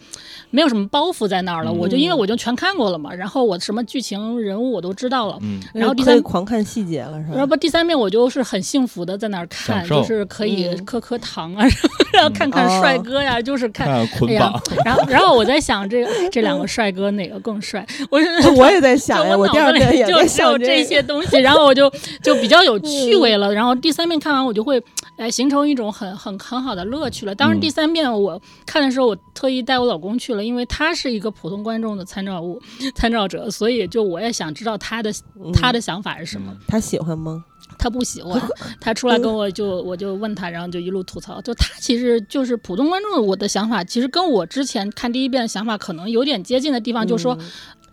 [0.49, 1.71] 没有什么包袱在那儿了。
[1.71, 5.39] 我就因为我就全看过了嘛，然后我什么剧情人物我都知道了，
[5.73, 7.35] 然后第三狂看细节了是吧？
[7.37, 11.65] 然后第三遍我就是很幸福的在那儿看，就是可以磕磕糖啊，
[12.11, 17.85] 然后看看帅哥呀，就是看哎呀，然后然后我在想这这两个帅哥哪个更帅？
[18.09, 18.19] 我
[18.57, 21.89] 我也在想呀，我第二遍也在想这些东西，然后我就
[22.21, 23.53] 就比较有趣味了。
[23.53, 24.81] 然后第三遍看完我就会
[25.17, 27.35] 哎形成一种很很很好的乐趣了。
[27.35, 32.61] 当然第三遍我看的时候，我特意带我老公去了，因为他是一个普通观众的参照物、
[32.95, 35.13] 参照者，所以就我也想知道他的
[35.53, 36.55] 他的想法是什么。
[36.67, 37.45] 他喜欢吗？
[37.77, 38.41] 他不喜欢。
[38.81, 41.41] 他出来跟我就我就问他，然后就一路吐槽。
[41.41, 47.37] 就他其实就是普通观众，我的想法其实跟我之前看第一遍的想法可能有点接近的地方，就是说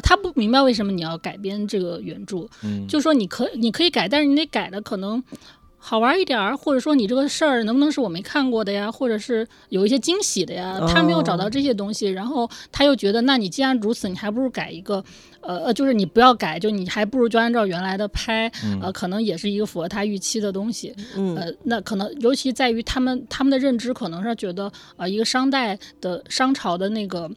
[0.02, 2.46] 他不明白为什么你要改编这个原著。
[2.62, 5.22] 嗯，就说你可你可以改，但是你得改的可能。
[5.82, 8.92] 好玩一点儿，或者说你这个事儿能不能是我没看过的呀？
[8.92, 10.78] 或者是有一些惊喜的呀？
[10.86, 15.02] 他没有找到这些东西，然后他又觉得，那你既然如此，你还不如改一个，
[15.40, 18.46] 呃呃，就是你不要改，就你还不如就按照原来的拍，
[18.82, 20.94] 呃，可能也是一个符合他预期的东西。
[21.36, 27.30] 呃，那可能尤其在于他们他们的认知，可能是觉得，呃，一个商代的商朝的那个。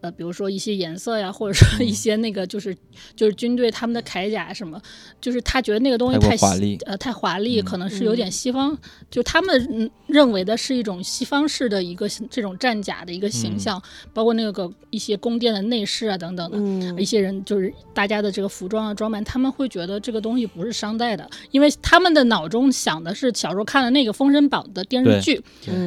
[0.00, 2.76] 呃，比如说一些颜色呀，或者说一些那个，就是
[3.14, 4.80] 就是军队他们的铠甲什么，
[5.20, 8.76] 就是他觉得那个东西太华丽，呃，太华丽，可能是有点西方，
[9.10, 13.80] 就他们认为的是一种西方式的一个这种战甲的一个形象，
[14.14, 25.42] 包括那个一些宫殿的内饰啊等等的，一些人就是大家的这个服装啊装扮，他们会觉得这个东西不是商代的，因为他们的脑中想的是小时候看的那个《封神榜》的电视剧，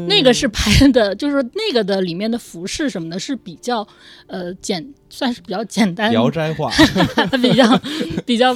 [0.07, 3.87] 那个是拍的，就是那个的里面的服饰什么的是比较。
[4.27, 6.71] 呃，简算是比较简单，聊斋话，
[7.41, 7.81] 比较
[8.25, 8.55] 比较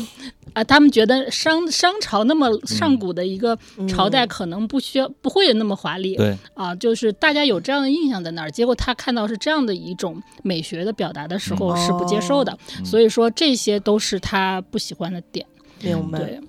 [0.54, 3.58] 啊，他们觉得商商朝那么上古的一个
[3.88, 15.46] 朝代，可能不需要不会那么华丽，对啊，就是大家有这样的印象在那儿，结果他看到是这样的一种美学的表达的时候是不接受的，所以说这些都是他不喜欢的点，
[15.82, 16.20] 明白。
[16.20, 16.40] 对。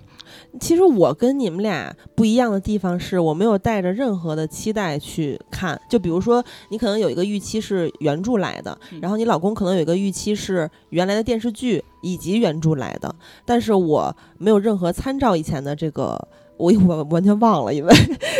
[0.61, 16.29] 其实我跟你们俩不一样的地方是我没有带着任何的期待去看，就比如说你可能有一个预期是原著来的，然后你老公可能有一个预期是原来的电视剧以及原著来的，但是我没有任何参照以前的这个。
[16.59, 17.95] 我我完全忘了，因为，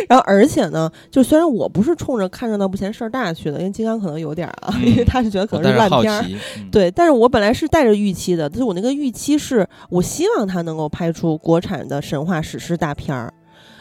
[0.09, 6.25] 然后而且呢，就虽然我不是冲着看热闹不嫌事儿大去的，因为金刚可能有点啊，因为他是觉得可能是烂片儿，
[6.71, 13.33] 对，但是我本来是带着预期的，就是我那个预期是我希望他能够拍出国产的神话史诗大片儿，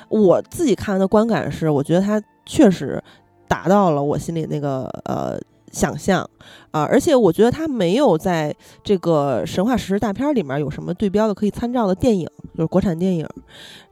[0.10, 3.04] 我自己看的观感是，我觉得他确实
[3.48, 5.40] 达到了我心里那个呃。
[5.72, 6.28] 想象
[6.72, 13.28] 啊，而且我觉得他没有在这个神话史诗大片里面有什么对标的可以参照的电影，就是国产电影。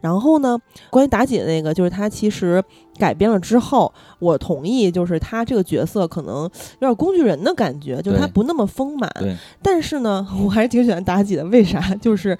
[0.02, 0.58] 然后呢，
[0.90, 2.64] 关于妲己的那个，就是他其实
[2.98, 6.44] 改编了之后，我同意，就是他这个角色可能
[6.80, 9.12] 有点工具人的感觉，就是他不那么丰满。
[9.62, 11.80] 但是呢， 我还是挺喜欢妲己的，为啥？
[11.96, 12.38] 就是。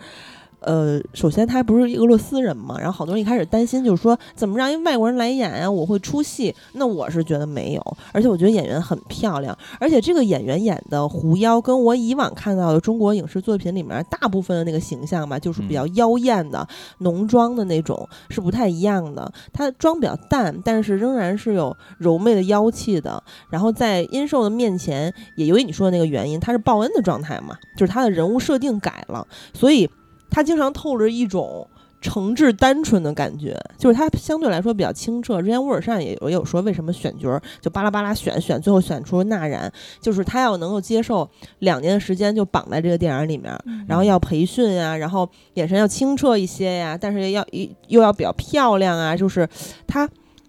[0.66, 6.54] 呃，首先他不是俄罗斯人嘛，然后好多人一开始担心，就是说怎么让一外国人来演呀，我会出戏。
[6.74, 19.32] 那我是觉得没有，而且我觉得演员很漂亮，而且这个演员演的狐妖，跟我以往看到的中国影视作品里面大部分的那个形象吧，就是比较妖艳的浓妆的那种，是不太一样的。
[19.54, 23.22] 他妆比较淡，但是仍然是有柔媚的妖气的。
[23.52, 29.88] 然后在殷寿的面前，也由于你说的那个原因，他是报恩的状态嘛，就是他的人物设定改了，所以。
[30.30, 31.68] 他经常透着一种
[32.02, 35.42] 诚挚单纯的感觉，就是他相对来说比较清澈。
[35.42, 41.28] 之前乌尔善也也有说，为什么选角就巴拉巴拉选选，最后选出了纳然，就是他要能够接受
[41.60, 43.52] 两年的时间就绑在这个电影里面，
[43.88, 49.48] 然后要培训呀，然后眼神要清澈一些呀，但是要又又要比较漂亮啊，就是
[49.88, 50.08] 他，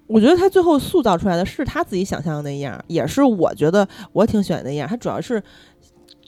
[0.09, 4.87] 我觉得他最后塑造出来的是他自己想象的那样，也是我觉得我挺喜欢那样。
[4.87, 5.43] 他主要是。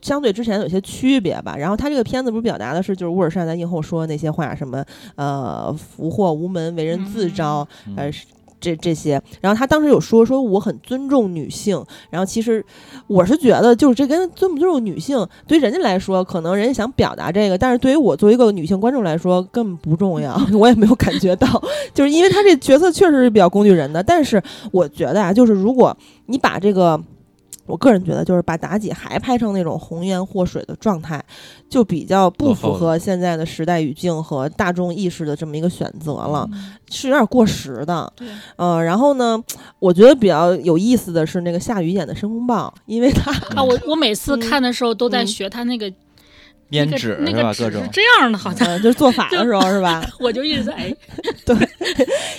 [0.03, 4.85] 相对之前有些区别吧，然后他这个片子不是表达的是，就是乌尔善在映后说那些话，什么
[5.17, 8.11] 呃福祸无门，为人自招，呃
[8.61, 11.81] 这这些，然后他当时有说说我很尊重女性，
[12.11, 12.65] 然后其实
[13.07, 21.47] 我是觉得就是这跟尊不尊重女性，对于人家来说，可能人家想表达这个，但是对于我作为一个女性观众来说根本不重要， 我也没有感觉到，
[21.95, 27.01] 就是因为他这角色确实是比较工具人的，但是我觉得啊，就是如果你把这个。
[27.69, 31.23] 我个人觉得，就是把妲己还拍成那种红颜祸水的状态，
[31.69, 36.49] 就比较不符合现在的时代语境和大众意识的这么一个选择了，
[36.91, 38.13] 是有点过时的。
[38.57, 39.41] 嗯，然后呢，
[39.79, 45.93] 我觉得比较有意思的是那个夏雨演的申公豹，因为他啊，我我每次看的时候都在学他那个。
[46.71, 47.53] 编纸是吧？
[47.59, 50.05] 各种这样的，好像就是做法的时候是吧？
[50.21, 50.95] 我就一直在哎，
[51.47, 51.57] 对，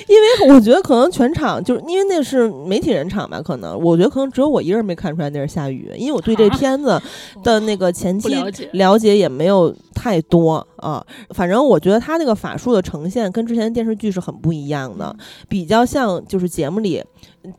[0.07, 0.15] 因
[0.47, 7.01] 为我觉得可能全场就是因为那是媒体人场吧，可能我觉得可能只有我一个人没看出来那是下雨，因为我对这片子
[7.43, 8.29] 的那个前期
[8.73, 11.05] 了解也没有太多啊。
[11.29, 15.15] 反正我觉得他那个法术的呈现跟之前电视剧是很不一样的，
[15.47, 17.03] 比较像就是节目里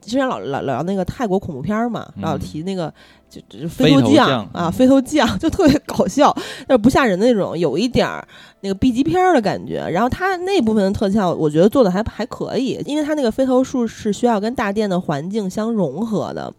[0.00, 2.92] 之前老老老聊那个泰国恐怖片嘛，老提那个。
[3.30, 8.26] 就就飞头降啊，飞头降 就特别搞笑，但是不吓人的那种，有一点儿
[8.61, 9.86] 那个 B 级片儿的感觉。
[9.90, 16.52] 然后它那部分的特效，我觉得做的还还可以，因为它那个飞头术是需要跟大殿的环境相融合的。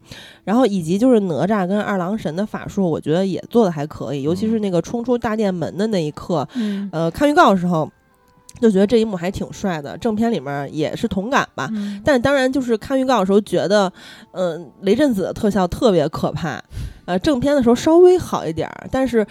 [0.44, 6.48] 然后以及就是哪吒跟二郎神的法术，我觉得也做的还可以，尤其是那个冲出大殿门的那一刻，
[6.92, 7.90] 呃，看预告的时候。
[8.60, 11.68] 就觉得这一幕还挺帅的，正片里面也是同感吧。
[12.04, 13.92] 但当然就是看预告的时候觉得，
[14.34, 16.62] 嗯，雷震子的特效特别可怕。
[17.12, 19.26] 呃，正片的时候稍微好一点儿，但是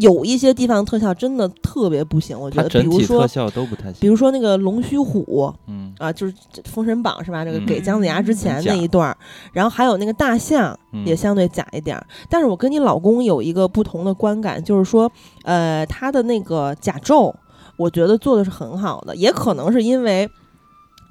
[0.00, 2.38] 有一些地方特效真的特别不行。
[2.38, 3.94] 我觉得，比如说特效都不太行。
[4.00, 6.32] 比如说那个龙须虎，嗯啊，就是
[6.64, 7.44] 《封神榜》是吧？
[7.44, 9.16] 这个给姜子牙之前那一段，
[9.52, 12.00] 然后还有那个大象也相对假一点。
[12.30, 15.10] 但是我跟你老公有一个不同的观感，就是说，
[15.42, 17.34] 呃，他的那个甲胄。
[17.76, 20.30] 我觉得做的是很好的，也可能是因为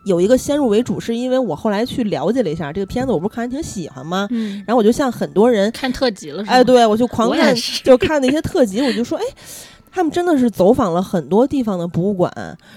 [0.03, 4.27] 有一个先入为主，是因为我后来去了解了一下这个片子，我不是看还挺喜欢吗？
[4.31, 9.23] 嗯，然后我就像很多人看特辑了，哎，对我就狂看，就看那些特辑，我就说，哎。
[9.93, 12.31] 他们真的是走访了很多地方的博物馆，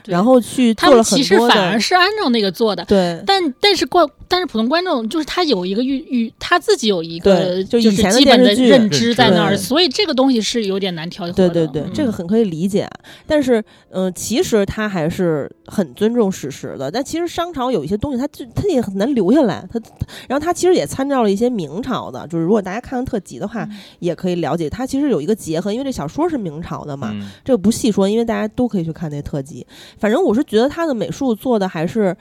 [0.05, 2.85] 然后去做了很多其实反而是按照那个做的。
[2.85, 11.49] 对，但但是观但是普通观众就是他有一个预预他自己有一个就是基本的认知在那儿，所以这个东西是有点难调和的。
[11.49, 12.87] 对对对，这个很可以理解。
[13.27, 16.91] 但是嗯，其实他还是很尊重史实的。
[16.91, 19.67] 但其实商朝有一些东西，他就他也很难留下来。
[19.73, 19.81] 他
[20.29, 23.67] 然后他其实也参照了一些明朝的，就是如果大家看的特急的话，
[24.01, 27.06] 也可以了解他其实有一个结合，因为这小说是明朝的嘛。
[27.45, 29.67] 这个不细说，因为大家都可以去看那特辑。
[29.99, 32.17] 反正我是觉得他的美术做的还是，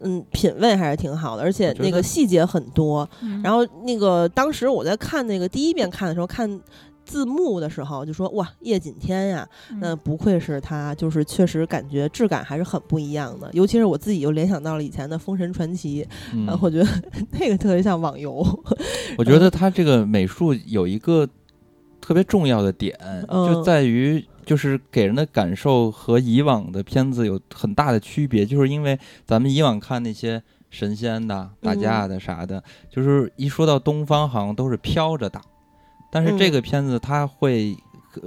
[0.00, 3.08] 嗯，品味还是挺好的，而且那个细节很多。
[3.42, 6.60] 然后那个当时我在看那个第一遍看的时候，看
[7.04, 9.48] 字幕的时候就说：“哇，叶锦添呀，
[9.80, 13.48] 那不愧是他，就是确实感觉质感还是很不一样的。
[13.52, 16.04] 尤其是我自己又联想到了以前的《封神传奇》，
[16.60, 16.88] 我觉得
[17.38, 18.44] 那个特别像网游。
[19.16, 21.24] 我觉得他这个美术有一个
[22.06, 22.96] 特别重要的点，
[23.28, 24.24] 就在于。
[24.46, 30.40] 就是给人的感受和以往的片子有很大的区别，就是因为咱们以往看那些
[30.70, 35.42] 神仙的打架的啥的，就是一说到东方好像都是飘着打，
[36.12, 37.76] 但是这个片子它会。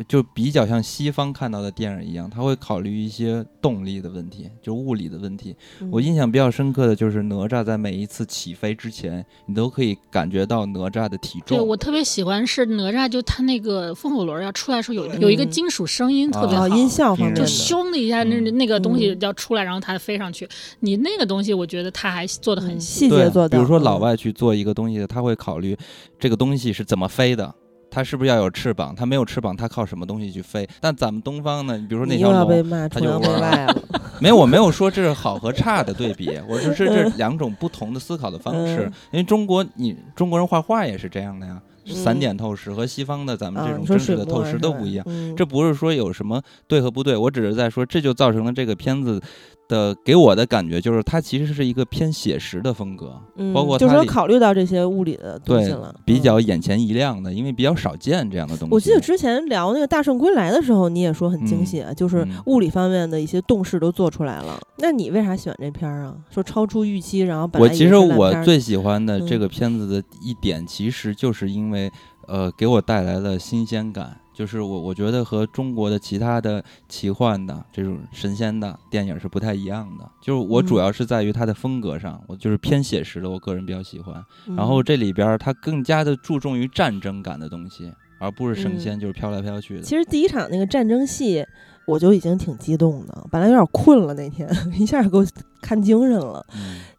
[0.07, 5.55] 就比较像西方看到的电影一样，他会考虑一些动力的问题，就物理的问题。
[5.91, 11.57] 我印象比较深刻的就是哪吒在每一次起飞之前，你都可以感觉到哪吒的体重。
[11.57, 20.47] 对我特别喜欢是哪吒，就他那个风火轮要出来的时候，有有一个金属声音特别好，音效方面就咻的一下，那那个东西要出来，然后它飞上去。
[20.81, 23.49] 你那个东西，我觉得他还做的很细节做的。
[23.49, 25.77] 比如说老外去做一个东西，他会考虑
[26.19, 27.53] 这个东西是怎么飞的。
[27.99, 28.95] 它是不是要有翅膀？
[28.95, 30.65] 它没有翅膀，它靠什么东西去飞？
[30.79, 31.77] 但咱们东方呢？
[31.77, 33.19] 你比如说那条龙，它就
[34.21, 38.89] 没有，我没有说这是好和差的对比，我就是这两种不同的思考的方式。
[39.11, 45.05] 因为中国，你中国人画画也是这样的呀，散点透视和西方的咱们这种真实的透视都不一样。
[45.35, 49.21] 这不是说有什么对和不对，我只是在说，这就造成了这个片子。
[49.70, 53.22] 的给我的感觉就是，它其实是一个偏写实的风格，
[53.53, 58.74] 包括就是说考虑到这些物理的东西了，比较眼前一亮的，因为比较少见这样的东西。
[58.74, 64.59] 我记得之前聊那个《大圣归来》的时候，你也说很惊喜，就是物理方面的一些动势都做出来了。
[64.80, 66.15] 那你为啥喜欢这片儿啊？
[66.32, 71.91] 说超出预期，然后我其实我最喜欢的这个片子的一点，其实就是因为
[72.28, 74.17] 呃，给我带来了新鲜感。
[74.39, 80.09] 就是我，我觉得和中国的其他的奇幻的这种神仙的电影是不太一样的。
[80.21, 84.23] 就是我主要是在于它的风格上，我就是偏写实的，我个人比较喜欢。
[84.55, 89.81] 然后这里边它更加的注重于战争感的东西，而不是神仙就是飘来飘去的。
[89.81, 91.45] 其实第一场那个战争戏，
[91.85, 95.25] 我就已经挺激动的，本来有点困了那天， 一下给我
[95.59, 96.45] 看精神了。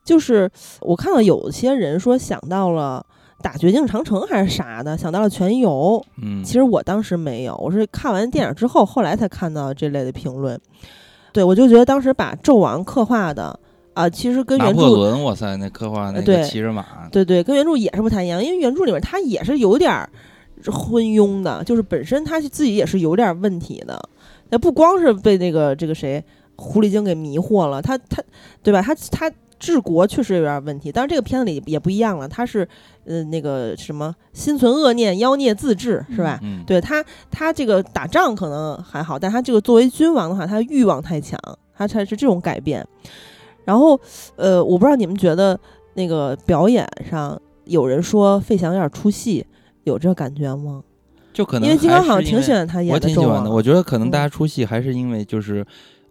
[0.04, 0.50] 就是
[0.82, 3.06] 我看到有些人说想到了。
[3.42, 6.04] 打绝境长城还是啥的，想到了全游。
[6.22, 10.60] 嗯，其实我当时没有，我是看完电影之后，后来才看到这类的评论。
[11.32, 13.58] 对，我就觉得当时把纣王刻画的
[13.94, 18.44] 啊，其实跟原著，哇塞，那刻画那个骑着马，对对，跟原著也是不太一样。
[18.44, 20.08] 因为原著里面他也是有点
[20.66, 24.00] 昏庸的，就是本身他自己也是有点问题的。
[24.50, 26.22] 那不光是被那个这个谁
[26.56, 28.22] 狐狸精给迷惑了，他他
[28.62, 28.82] 对吧？
[28.82, 29.32] 他他。
[29.60, 30.90] 治国确实有点问题。
[30.90, 32.66] 但是，这个片子里也不一样了，他是
[33.04, 36.40] 呃那个什么心存恶念，妖孽自治，是吧？
[36.42, 41.38] 嗯，对他，他这个打仗可能还好，但他这个作为君王的话，他欲望太强，
[41.72, 42.84] 他才是这种改变。
[43.64, 44.00] 然后，
[44.34, 45.56] 呃，我不知道你们觉得
[45.94, 49.46] 那个表演上有人说费翔有点出戏，
[49.84, 50.82] 有这感觉吗？
[51.32, 53.50] 就可能因为金刚好像挺喜欢他演的，我挺喜欢的。
[53.50, 55.64] 我觉得可能大家嗯出戏还是因为就是，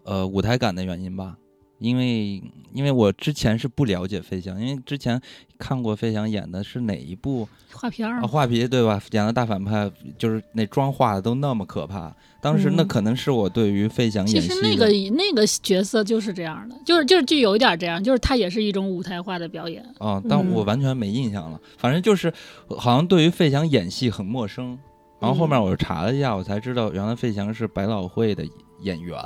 [0.03, 1.35] 呃，舞台感的原因吧。
[1.79, 2.41] 因为
[2.73, 5.19] 因为我之前是不了解费翔，因为之前
[5.57, 8.27] 看过费翔演的是哪一部画片儿啊？
[8.27, 9.01] 画皮对吧？
[9.11, 12.13] 演的大反派，就是那妆化的都那么可怕。
[12.41, 19.83] 当时那嗯可能是我对于费翔其演戏的实那个那个角色就是这样的，就是就是就有一点这样，就是他也是一种舞台化的表演。
[19.97, 21.59] 啊，但我嗯完全没印象了。
[21.77, 22.31] 反正就是
[22.77, 24.77] 好像对于费翔演戏很陌生。
[25.19, 28.41] 然后后面我查了一下，我才知道原来费翔是百老汇的
[28.83, 29.17] 演员，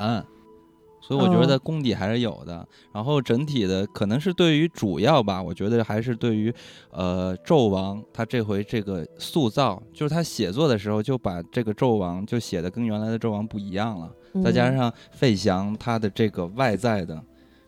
[1.05, 2.65] 所以我觉得哦功底还是有的。
[2.93, 6.53] 然后整体的可能是对于主要吧，我觉得还是对于
[6.91, 14.09] 呃纣王他这回这个塑造，就是他写作的时候就把这个纣王就写的跟原来的纣王不一样了。
[14.43, 17.21] 再加嗯上费翔他的这个外在的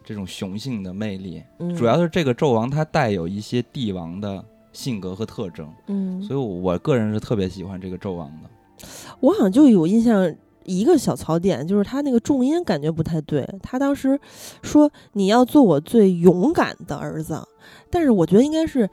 [0.04, 8.50] 这种雄性的魅力，嗯主要是这个纣王他带有一些帝王的性格和特征，嗯，所以我个人是特别喜欢这个纣王的。
[9.20, 10.36] 我好像就有印象
[10.66, 13.48] 一个小槽点，就是他那个重音感觉不太对。
[13.62, 14.20] 他当时
[14.62, 17.40] 说你要做我最勇敢的儿子，
[17.90, 18.90] 但是我觉得应该是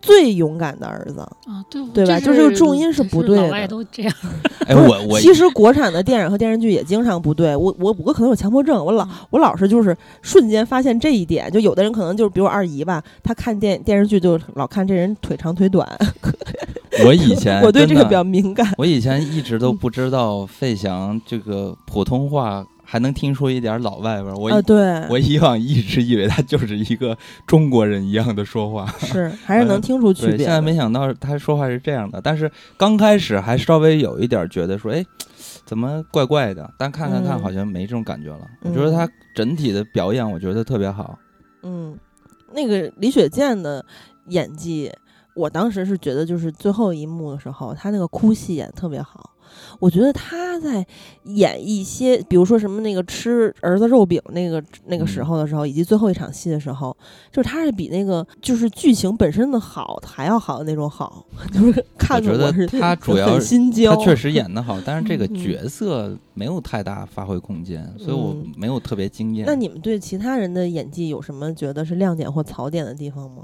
[0.00, 1.20] 最勇敢的儿子。
[1.20, 4.12] 啊，对对吧这就这个重音是不对的老外都这样。
[4.66, 7.54] 哎，我我其实国产的电影和电视剧也经常不对。
[7.56, 11.50] 我我我可能有强迫症，我老嗯我老是就是瞬间发现这一点。
[11.50, 15.88] 就有的人可能就是比如二姨吧，她看电电视剧就老看这人腿长腿短，
[17.06, 18.72] 我以前 我对这个比较敏感。
[18.76, 24.34] 我以前一直都不知道费翔这个普通话还能听出一点老外味儿。
[24.34, 27.16] 我对，我以往一直以为他就是一个
[27.46, 28.86] 中国人一样的说话。
[29.00, 30.38] 是还是能听出区，别的。
[30.38, 35.02] 现在没想到他说话是这样的，但是刚开始还稍微有一点觉得说，哎，
[35.64, 36.70] 怎么怪怪的？
[36.78, 38.40] 但看看看嗯好像没这种感觉了。
[38.62, 41.18] 嗯我觉得他整体的表演，我觉得特别好。
[41.62, 41.96] 嗯，
[42.52, 43.82] 那个李雪健的
[44.26, 44.92] 演技，
[45.34, 49.30] 我当时是觉得就是最后一幕的时候，他那个哭戏演的特别好。
[49.78, 50.86] 我觉得他在
[51.24, 56.96] 演一些，比如说什么那个吃儿子肉饼那个那个时嗯候的时候，以及最后一场戏的时候，
[57.30, 63.94] 就是他是比那个就是剧情本身的好还要好的那种好， 就是看我觉得他主要很心焦。
[63.94, 69.44] 他确实演的好，但是这个嗯角色没有太大发挥空间，所以我嗯没有特别惊艳。
[69.46, 73.42] 那你们对其他人的演技有什么觉得是亮点或槽点的地方吗？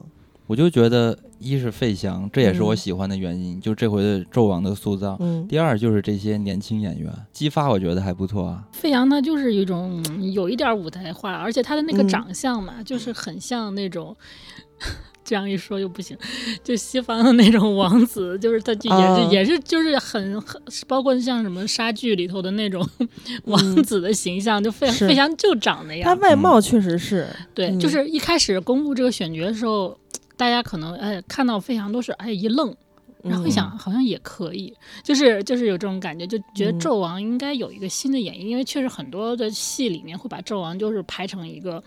[0.48, 5.16] 我就觉得，一是费翔，这也是我嗯喜欢的原因，就这回的纣王的塑造。
[5.20, 8.64] 嗯第二就是这些年轻演员姬发，我觉得还不错啊。
[8.72, 14.16] 费翔他就是一种嗯有一点舞台化，而且他的那个嗯长相嘛，就是很像那种。
[15.24, 16.16] 这样一说又不行，
[16.64, 22.82] 就西方的那种王子，就是他就也是、啊也是就是很很，包括像什么莎剧里头的那种
[23.44, 26.20] 王嗯子的形象，就费是费翔就长那样他样。
[26.20, 29.94] 外貌确实是，对，嗯就是一开始公布这个选角的时候，
[30.38, 32.74] 大家可能哎看到费翔都是哎一愣，
[33.22, 34.72] 然后一嗯想好像也可以，
[35.02, 41.82] 就是就是有这种感觉，就觉得嗯纣王应该有一个新的演绎，因为确实很多的戏里面会把纣王就是排成一个。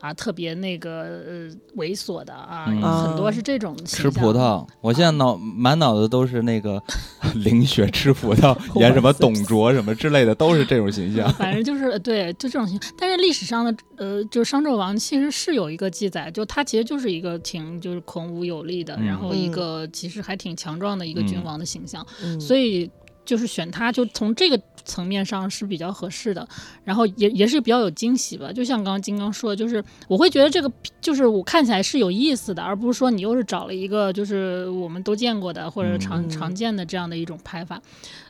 [0.00, 6.82] 啊，特别那个呃猥琐的啊，嗯很多是这种吃葡萄，我现在脑满脑子都是那个
[7.34, 11.28] 凌雪吃葡萄， 演什么董卓什么之类的，都是这种形象。
[11.34, 12.92] 反正就是呃对，就这种形象。
[12.96, 22.06] 但是历史上的呃，就是商纣王其实是有一个记载，就他其实就是一个挺就是孔武有力的，嗯然后一嗯个其实还挺强壮的一个君嗯王的形象。
[22.22, 22.88] 嗯所以
[23.28, 26.48] 就是选他，就从这个层面上是比较合适的，
[26.82, 28.50] 然后也也是比较有惊喜吧。
[28.50, 37.78] 就像刚刚金刚说的，就是我会觉得这个就是我看起来是有意思的，而不是说你又是找了一个就是我们都见过的或者常、嗯常见的这样的一种拍法，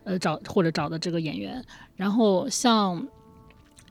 [0.03, 3.07] 呃，找或者找的这个演员，然后像。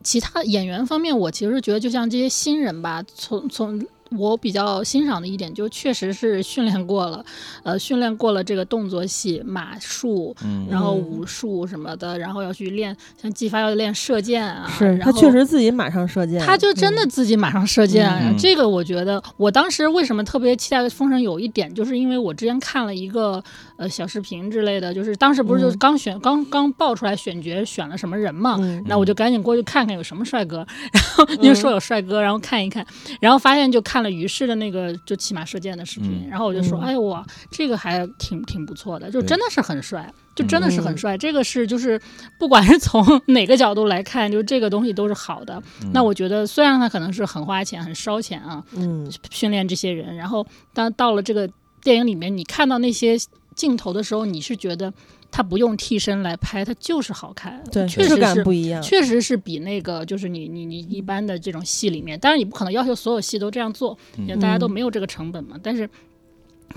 [0.04, 3.84] 其他演员方面，我其实觉得就像这些新人吧，从从
[4.16, 7.26] 我比较欣赏的一点，就确实是训练过了，
[7.64, 11.08] 呃，训练过了这个动作戏、马术，嗯，然后嗯。
[11.08, 18.38] 武术什么的，然后要去练，像姬发要练射箭啊，是然后他确实自己马上射箭，他就真的自己马上射箭、啊嗯。
[18.38, 23.44] 这个我觉得，我当时为什么特别期待《封神》，有一点就是因为我之前看了一个
[23.78, 32.86] 呃小视频之类的，就是当时不是就是刚选、刚刚爆出来选角选了什么人嘛，嗯那我就赶紧过去看看有什么帅哥，然后 因为说有帅哥，然后看一看，
[33.20, 41.18] 然后发现就看看了于适的那个就骑马射箭的视频，然后我就说，哎我这个还挺挺不错的，就真的是很帅，就真的是很帅。
[41.18, 42.00] 这个是就是
[42.38, 45.60] 不管是从 哪个角度来看，就这个东西都是好的。
[45.94, 50.46] 那我觉得虽然他可能是很花钱、很烧钱啊，嗯，训练这些人，然后
[50.76, 51.50] 当到了这个
[51.82, 53.18] 电影里面，你看到那些
[53.56, 54.94] 镜头的时候，你是觉得。
[55.30, 65.56] 他不用替身来拍，他就是好看，对，确实感不一样，确实是比那个就是你你你一般的这种戏里面，当然你不可能要求所有戏都这样做，因为大家都没有这个成本嘛。
[65.62, 65.88] 但是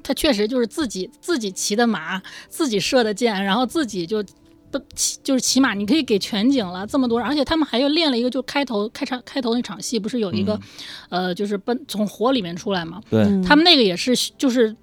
[0.02, 4.22] 他确实就是自己自己骑的马，自己射的箭，然后自己就
[4.70, 10.60] 不骑就是骑马，你可以给全景了这么多，而且他们还又练了一个，就开头开场开头那场戏不是有一个
[11.08, 13.00] 呃就是奔从火里面出来嘛？
[13.08, 14.76] 对，他们那个也是就是。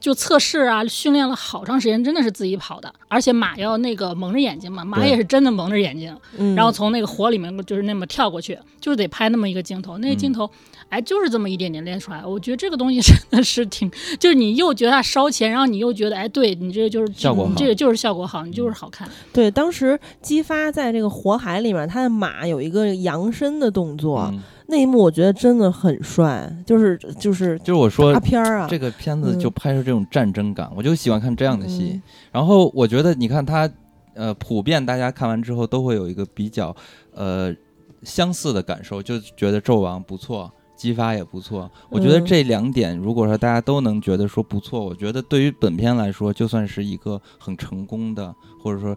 [0.00, 6.16] 就测试啊，训练了好长时间，真的是自己跑的，而且马要那个蒙着眼睛嘛，马也是真的蒙着眼睛，
[6.56, 10.50] 然后从那个火里面就是那么跳过去，就是得拍那么一个镜头，那个镜头，
[10.88, 12.24] 哎，就是这么一点点练出来。
[12.24, 19.06] 我觉得这个东西 真的是挺，就是你又觉得它烧钱，然后你又觉得，哎，对你这个就是效果好，这个就是效果好，你就是好看。
[19.32, 24.32] 对，当时激发在这个火海里面，他的马有一个扬身的动作。
[24.70, 32.00] 那一幕我觉得真的很帅，就是就是就是我说大片儿啊，这个片子就拍出这种战争感，我就喜欢看这样的戏。
[32.30, 33.68] 然后我觉得你看他，
[34.14, 36.74] 呃，普遍大家看完之后都会有一个比较
[37.12, 37.52] 呃
[38.04, 41.68] 相似的感受，就觉得纣王不错，激发也不错。
[41.88, 48.96] 我觉得这两点，如果说大家都能觉得说不错，我觉得对于本片来说，就算是一个很成功的，或者说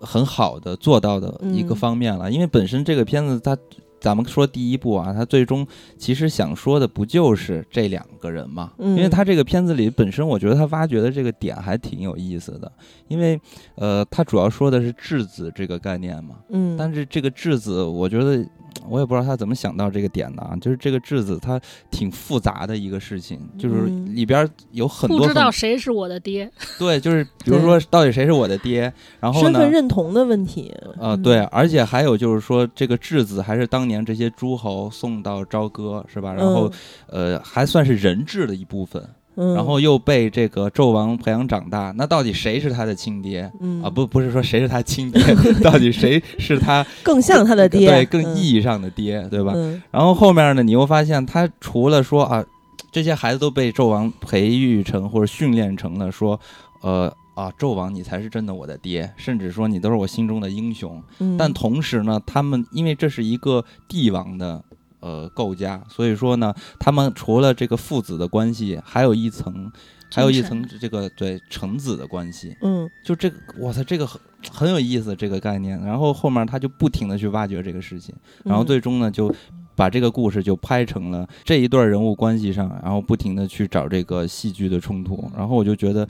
[0.00, 2.28] 很好的做到的一个方面了。
[2.28, 3.56] 因为本身这个片子它。
[4.02, 5.64] 咱们说第一部啊，他最终
[5.96, 8.72] 其实想说的不就是这两个人嘛？
[8.78, 12.70] 因为他这个片子里本身，我觉得他挖掘的这个点还挺有意思的。
[13.06, 13.40] 因为，
[13.76, 16.34] 呃，他主要说的是质子这个概念嘛。
[16.50, 16.76] 嗯。
[16.76, 18.44] 但是这个质子，我觉得。
[18.88, 21.60] 我也不知道他怎么想到这个点的啊，就是这个质子它
[21.90, 36.32] 挺复杂的一个事情，就是里边有很多不知道谁是我的爹，对，就是 比如说到底谁是我的爹，然后身份认同的问题，呃，对，而且还有就是说这个质子还是当年这些诸侯送到朝歌是吧？
[36.32, 36.70] 然后
[37.08, 39.02] 呃还算是人质的一部分。
[39.34, 43.50] 然后又被这个纣王培养长大，那到底谁是他的亲爹？
[43.82, 45.22] 啊，不，不是说谁是他亲爹，
[45.64, 47.88] 到底谁是他更像他的爹？
[47.88, 49.52] 对，更意义上的爹，对吧？
[49.90, 52.44] 然后后面呢，你又发现他除了说啊，
[52.90, 56.38] 这些孩子都被纣王培育成或者训练成了说，
[56.82, 61.02] 呃啊，纣王你才是真的我的爹，甚至说你都是我心中的英雄。
[61.38, 64.62] 但同时呢，他们因为这是一个帝王的。
[65.02, 69.70] 呃，构架，所以说呢，他们除了这个父子的关系，还有一层，
[70.14, 72.56] 还有一层这个对臣子的关系。
[72.62, 75.76] 嗯，就这个，哇塞，这个很很有意思这个概念。
[75.84, 79.34] 然后后面他就不停的去挖掘这个事情，然后最终呢，就
[79.74, 85.28] 把这个故事就拍成了这一段人物关系上，然后不停的去找这个戏剧的冲突。
[85.36, 86.08] 然后我就觉得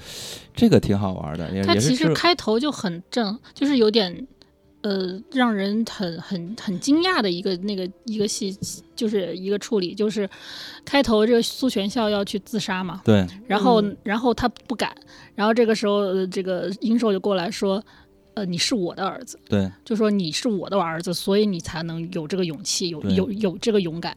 [0.55, 4.27] 这个挺好玩的，也他其实开头就很正，就是有点。
[4.83, 8.57] 呃，让人很很很惊讶的一个那个一个戏，
[8.97, 10.29] 就是一个处理，就是
[10.85, 14.93] 开头这个苏全孝要去自杀嘛，对，然后然后他不敢，
[15.35, 17.83] 然后这个时候这个殷寿就过来说，
[18.35, 24.17] 呃，你是我的儿子，对，就说你是我的儿子，所以你才能有这个勇气，有有有这个勇敢。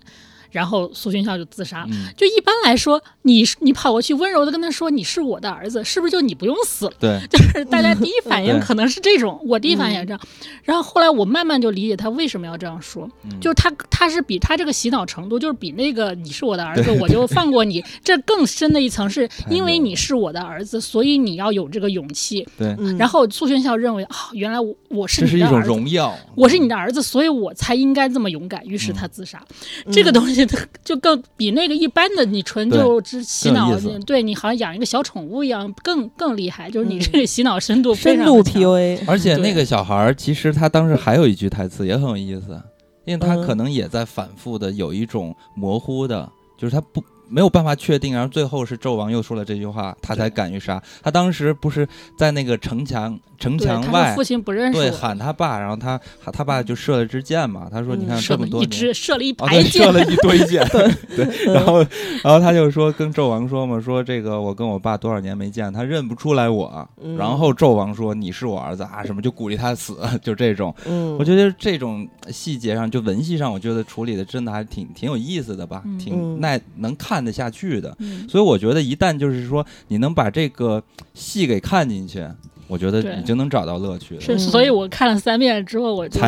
[0.55, 1.85] 然后苏勋孝就自杀。
[2.15, 6.93] 就一般来说，你你跑过去温柔的跟他说你是我的儿子，是不是就你不用死了？
[6.97, 10.19] 对， 就是大家第一反应可能是这种，我第一反应也这样。
[10.63, 13.09] 然后后来我慢慢就理解他为什么要这样说，
[13.41, 22.47] 就是他他是比他这个洗脑程度，就是比那个你是我的儿子，我就放过你，这更深的一层，是因为你是我的儿子，所以你要有这个勇气。
[22.57, 22.73] 对。
[22.97, 28.65] 然后苏勋孝认为啊，原来我我是这是一种荣耀，我是你的儿子，所以我才应该这么勇敢。
[28.65, 29.43] 于是他自杀，
[29.91, 30.44] 这个东西。
[30.83, 33.69] 就更比那个一般的你纯就只洗脑，
[34.05, 36.69] 对你好像养一个小宠物一样，更更厉害。
[36.69, 42.61] 就是你这个洗脑深度深度 PUA， 而且那个小孩儿其实他当时还有一句台词也很有意思，
[43.05, 47.03] 因为他可能也在反复的有一种模糊的，就是他不。
[47.28, 50.82] 没有办法确定，然后最后是纣王又说了这句话，他才敢于杀。
[51.03, 55.99] 他当时不是在那个城墙城墙外，父亲不认识，对，喊他爸，然后他
[56.32, 57.67] 他爸就射了支箭嘛。
[57.71, 58.63] 他说：“你看这么多，
[58.93, 60.65] 射了一排箭，射了一堆箭。
[61.15, 61.80] ”对，然后
[62.23, 66.88] 然后他就说跟纣王说嘛，说这个我跟我爸多少年没见，他认不出来我。
[67.17, 77.14] 然后纣王说：“你是我儿子啊，什么就鼓励他死，就这种。”嗯，我觉得这种细节上，就文戏上，我觉得处理的真的还挺挺有意思的吧，挺耐能看。
[77.16, 77.95] 看得下去的，
[78.28, 82.28] 所以我觉得一旦就是说你能把这个戏给看进去，
[82.68, 84.20] 我觉得你就能找到乐趣。
[84.20, 86.20] 是，所以我看了三遍之后，我就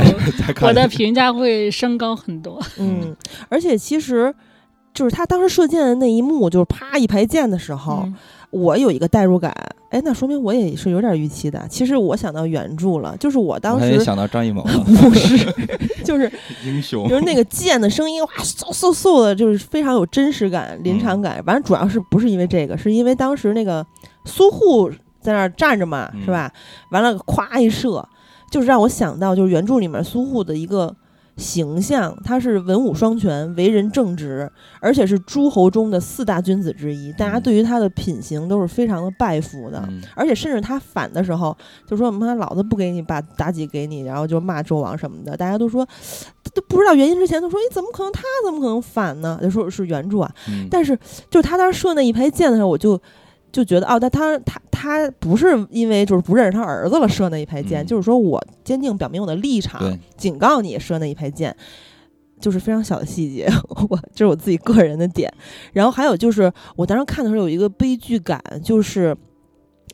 [0.61, 2.57] 我的评价会升高很多。
[2.79, 3.13] 嗯，
[3.49, 4.33] 而且其实
[4.93, 8.07] 就是他当时射箭的那一幕，就是啪一排箭的时候。
[8.49, 9.53] 我有一个代入感，
[9.89, 11.67] 哎，那说明我也是有点预期的。
[11.69, 15.37] 其实我想到原著了，就是我当时想到张艺谋了， 不是，
[16.03, 16.31] 就是
[16.65, 21.43] 英雄，就是那个剑的声音，哇，嗖嗖嗖的，就是非常有真实感、临场感。
[21.43, 23.85] 反正主要是不是因为这个，是因为当时那个
[24.25, 24.89] 苏护
[25.19, 26.51] 在那儿站着嘛，是吧？
[26.91, 28.07] 完了，咵一射，
[28.49, 30.95] 就是让我想到就是原著里面苏护的一个。
[31.37, 37.13] 形象，他是文武双全，为人正直，而且是诸侯中的四大君子之一。
[37.13, 45.37] 大家对于他的品行都是非常的拜服的，而且甚至他反的时候，就说：“妈，老子不给你把妲己给你。”然后就骂纣王什么的。
[45.37, 45.87] 大家都说
[46.53, 48.11] 都不知道原因之前都说：“你怎么可能？
[48.11, 50.33] 他怎么可能反呢？”就说是原著啊。
[50.71, 50.97] 但是
[51.29, 52.99] 就是他当时射那一排箭的时候，我就。
[53.57, 59.81] 就觉得哦，但他他他不是因为就是不认识他儿子了射那一排箭，就是说我坚定表明我的立场，
[60.15, 61.55] 警告你射那一排箭，
[62.39, 63.49] 就是非常小的细节，
[63.89, 65.33] 我这是我自己个人的点。
[65.73, 69.17] 然后还有就是我当时看的时候有一个悲剧感，就是。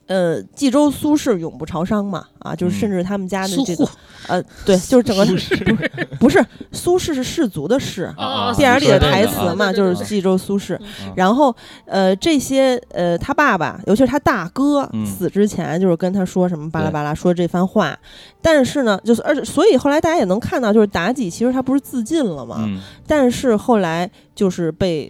[0.08, 3.90] 呃，冀州苏轼永不朝商嘛，啊，就是甚至他们家的这个，
[4.28, 5.26] 呃，对，就是整个
[6.20, 6.44] 不是
[6.74, 8.14] 苏轼是氏族的氏，
[8.58, 10.78] 电影里的台词嘛，就是冀州苏轼。
[11.16, 17.98] 然后呃，这些呃，他爸爸，尤其是他大哥死之前，就是跟他说什么巴拉巴拉说这番话。
[18.42, 22.68] 但是呢，就是而且所以后来大家也能看到，就是妲己其实他不是自尽了嘛，
[23.08, 25.10] 但是后来就是被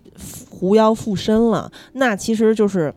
[0.52, 2.94] 狐妖附身了，那其实就是。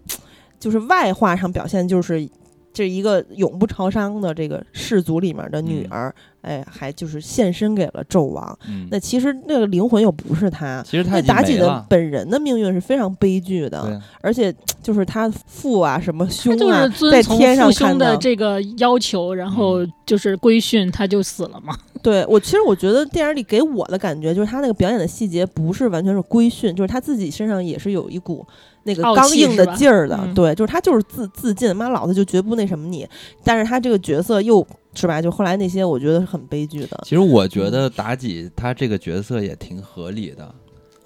[0.59, 2.29] 就是外化上表现，就是
[2.73, 8.59] 这一个永不超商的这个氏族里面的女儿，哎，还就是献身给了纣王。
[8.91, 21.77] 那其实那个灵魂又不是他，其实他妲己的本人的命运是非常悲剧的，而且 就是他父啊什么兄啊，在天上看的这个要求，然后就是规训，他就死了嘛。
[22.07, 28.47] 对我，其实我觉得电影里给我的感觉就是他那个表演的细节不是完全是规训，就是他自己身上也是有一股。
[28.85, 33.05] 那个刚硬的劲儿的，对，就是他就是自自尽，妈老子就绝不那什么你。
[33.43, 35.21] 但是他这个角色又是吧？
[35.21, 37.01] 就后来那些，我觉得是很悲剧的。
[37.03, 40.55] 其实我觉得妲己她这个角色也挺合理的，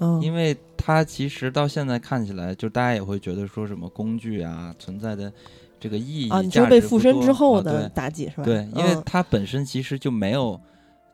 [0.01, 5.33] 嗯，因为她其实到现在看起来，就大家也会觉得说什么工具啊存在的
[5.81, 8.43] 这个意义啊，你就是被附身之后的妲己是吧？
[8.45, 10.61] 对，因为她本身其实就没有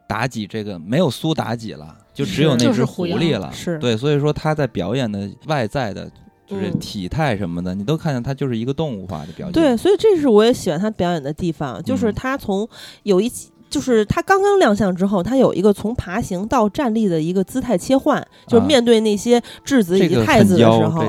[0.09, 6.11] 妲己这个没有苏妲己了，就只有那只狐狸了，是对，所以说她在表演的外在的。
[6.49, 9.53] 就是体态什么的，你都看见他就是一个动物化的表演。
[9.53, 12.69] 对，所以这是我也喜欢他表演的地方，就是他从
[13.03, 13.29] 有一，
[13.69, 21.01] 就是他刚刚亮相之后，他有一个从爬行到站立的一个姿态切换，就是面对那些质子以及太子的时候，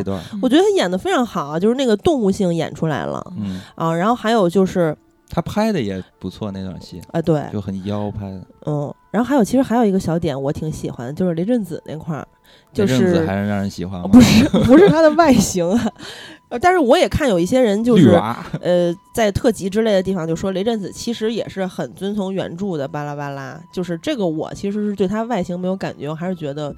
[0.41, 3.23] 我觉得他演的非常好，就是那个动物性演出来了。
[3.37, 4.97] 嗯啊，然后还有就是
[5.37, 8.41] 他拍的也不错，那段戏啊，对，就很妖拍的。
[8.65, 12.27] 嗯，然后还有其实还有一个小点我挺喜欢，就是雷震子那块儿。
[12.73, 14.07] 就是还是让人喜欢吗？
[14.07, 16.59] 不是， 不是他的外形啊。
[16.59, 18.19] 但是我也看有一些人就是
[18.61, 22.87] 呃，在特辑之类的地方就说雷震子其实也是很遵从原著的。
[22.87, 26.75] 巴拉巴拉，就是这个我其实是对他外形没有感觉，我还是觉得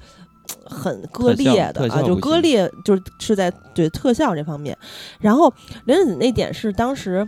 [0.66, 4.76] 很割裂的啊，就割裂就是是在对特效这方面。
[5.18, 5.50] 然后
[5.86, 7.26] 雷震子那点是当时。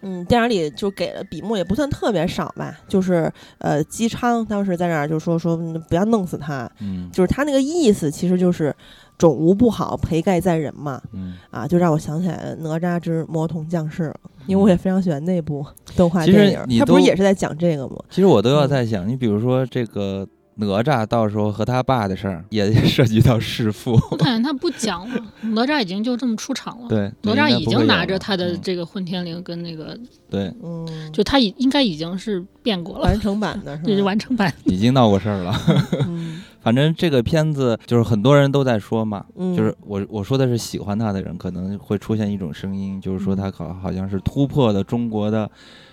[0.00, 5.56] 嗯，电影里就给了笔墨也不算特别少吧，就是呃，姬昌当时在那儿就说说
[5.88, 8.74] 不要弄死他，嗯，就是他那个意思其实就是
[9.16, 17.96] 种无不好，培盖在人嘛，嗯，啊，就让我想起来哪吒之魔童降世了，因为我也非常喜欢那部动画电影，他不是也是在讲这个吗？
[18.10, 20.26] 其实我都要在想，你比如说这个。
[20.60, 23.92] 哪吒到时候和他爸的事儿也涉及到弑父。
[24.10, 26.88] 我感觉他不讲了，哪吒已经就这么出场了。
[26.88, 29.98] 对，哪吒已经拿着他的这个混天绫跟那个
[30.28, 35.52] 对，嗯，就他已应该已经是变过了，完成版的，是完成版，已经闹过事儿了。
[36.60, 39.24] 反正这个片子就是很多人都在说嘛，
[39.56, 45.48] 就是我我说的是喜欢他的人可能会出现一种声音，就是说他好好像是突破了中国的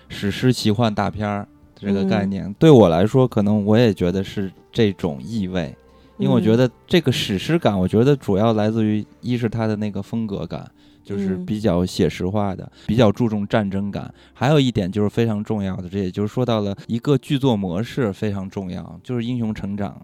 [0.08, 1.46] 史诗奇幻大片儿。
[1.76, 5.76] 这个概念对我来说，可能我也觉得是这种意味，
[6.16, 10.70] 因为我觉得这个史诗感，我觉得主要来自于一是它的那个风格感，
[11.04, 14.12] 就是比较写实化的，比较注重战争感。
[14.32, 20.00] 还有一点就是非常重要的，这也就是说到了一个剧作模式非常重要，就是英雄成长，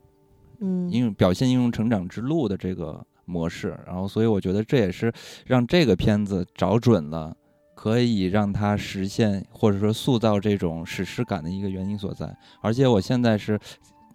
[0.60, 3.74] 嗯，因为表现英雄成长之路的这个模式。
[3.86, 5.10] 然后，所以我觉得这也是
[5.46, 7.34] 让这个片子找准了。
[7.82, 12.32] 可以让它实现，或者说塑造这种史诗感的一个原因所在。
[12.60, 13.58] 而且我现在是，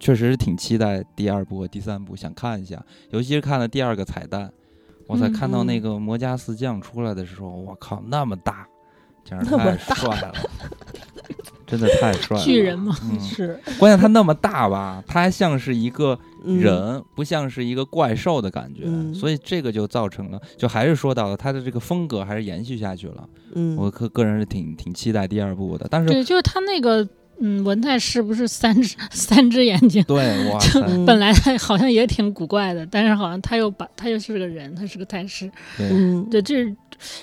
[0.00, 2.82] 确实是挺期待第二部和第三部，想看一下。
[3.10, 4.50] 尤其是看了第二个彩蛋，
[5.06, 8.66] 我才看到那个魔家四将出来的时候，我靠，那么大，
[9.22, 10.32] 简直太帅了！
[11.66, 13.60] 真的太帅了，巨人嘛，是。
[13.78, 18.84] 关键他那么大吧，他还像是一个人，不像是一个怪兽的感觉，
[19.14, 23.28] 所以这个就造成了，就还是说到了他的这个风格还是延续下去了。
[23.54, 27.08] 嗯，我个个人是挺挺期待第二部的，但是对，就是他那个。
[27.40, 30.02] 嗯，文太师不是三只 三只眼睛？
[30.04, 30.16] 对，
[30.50, 30.58] 哇，
[31.06, 35.50] 本来他好像也挺古怪的，但是好像他又把他又是个人，他是个太师。
[35.78, 36.74] 嗯，对，这。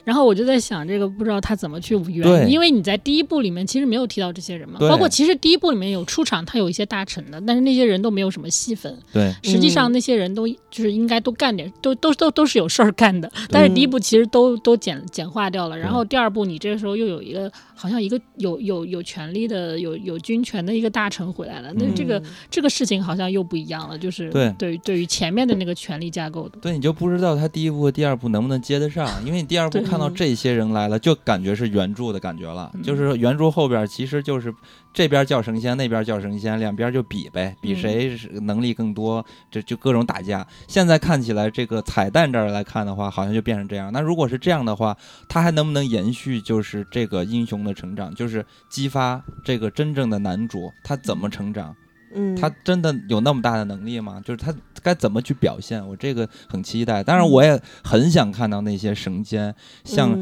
[0.06, 8.98] 然后我就在想，这个不知道他怎么去圆，因为你在第一部里面其实没有提到这些人嘛，包括其实第一部里面有出场，他有一些大臣的，但是那些人都没有什么戏份。
[9.12, 15.78] 对，实际上那些人都就是应该都干点，都都都都是有事儿干的，但是第一部其实都都简简化掉了。
[15.78, 24.50] 然后第二部你这个时候又有一个好像一个有有有权利的有有军权的一个大臣回来了，那这个这个事情好像又不一样了，就是对。
[24.58, 30.46] 对对于前面的那个权力架构的，对你就不知道他第一部和第二部能不能接得上，因为你第二部看到这些。
[30.46, 34.54] 些人来了，就感觉是原著的感觉了，就是原著后边其实就是
[34.96, 40.48] 这边叫神仙，那边叫神仙，两边就比呗，比谁能力更多，这就各种打架。
[40.68, 43.92] 现在看起来，这个彩蛋这儿来看的话，好像就变成这样。
[43.92, 44.96] 那如果是这样的话，
[45.28, 46.40] 他还能不能延续？
[46.40, 51.76] 就是这个英雄的成长，就是激发这个真正的男主他怎么成长？
[52.14, 54.22] 嗯，他真的有那么大的能力吗？
[54.24, 55.86] 就是他该怎么去表现？
[55.86, 57.04] 我这个很期待。
[57.04, 60.18] 当然，我也很想看到那些神仙像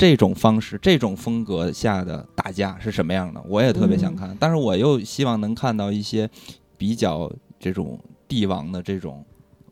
[0.00, 4.34] 这种方式、这种风格下的打架是什么样的，我也特别想看。
[4.40, 6.26] 但是我又希望能看到一些
[6.78, 9.22] 比较这种帝王的这种。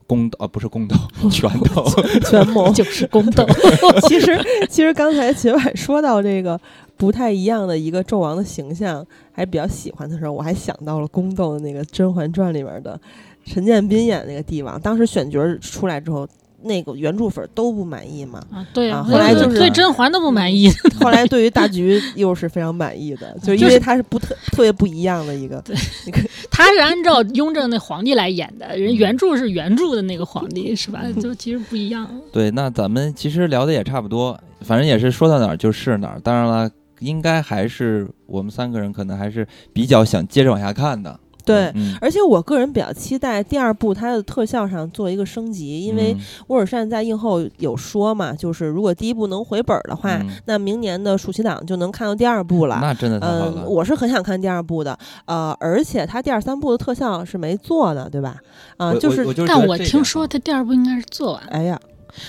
[0.07, 0.97] 宫斗啊，不是宫斗，
[1.29, 1.85] 拳头，
[2.22, 3.47] 权谋 就是宫斗。
[4.09, 6.59] 其实，其实刚才秦婉说到这个
[6.97, 12.99] 不太一样的一个纣王的形象，还比较喜欢的时候，我还想到了宫斗的那个《甄嬛传》里面的
[13.45, 14.81] 陈建斌演那个帝王。
[14.81, 16.26] 当时选角出来之后。
[16.63, 18.43] 那个原著粉都不满意嘛？
[18.53, 20.69] 啊，对啊，后来就是对甄嬛都不满意。
[21.01, 25.61] 后来对于大局又是非常满意的， 就因为他是不特特别不一样的一个。
[25.63, 25.77] 对，
[26.51, 31.03] 他是按照雍正那皇帝来演的，人原著是原著的那个皇帝是吧？
[31.23, 32.09] 就其实不一样。
[32.33, 36.21] 对，那咱们其实聊的也差不多，反正也是说到哪儿就是哪儿。
[36.21, 41.19] 当然了，应该还是我们三个人可能还是比较想接着往下看的。
[41.49, 46.15] 对，而且我个人比较期待第二部它的特效上做一个升级，因为
[46.49, 52.79] 沃尔善在映后有说嘛，就是如果第一部能回本的话，那明年的暑期档就能看到第二部了。
[52.83, 53.55] 那真的太好了。
[53.57, 58.37] 嗯，我是很想看第二部的，呃，而且它第二三部的特效是没做的，对吧？
[58.77, 61.43] 啊，就是，但我听说它第二部应该是做完。
[61.49, 61.81] 哎呀。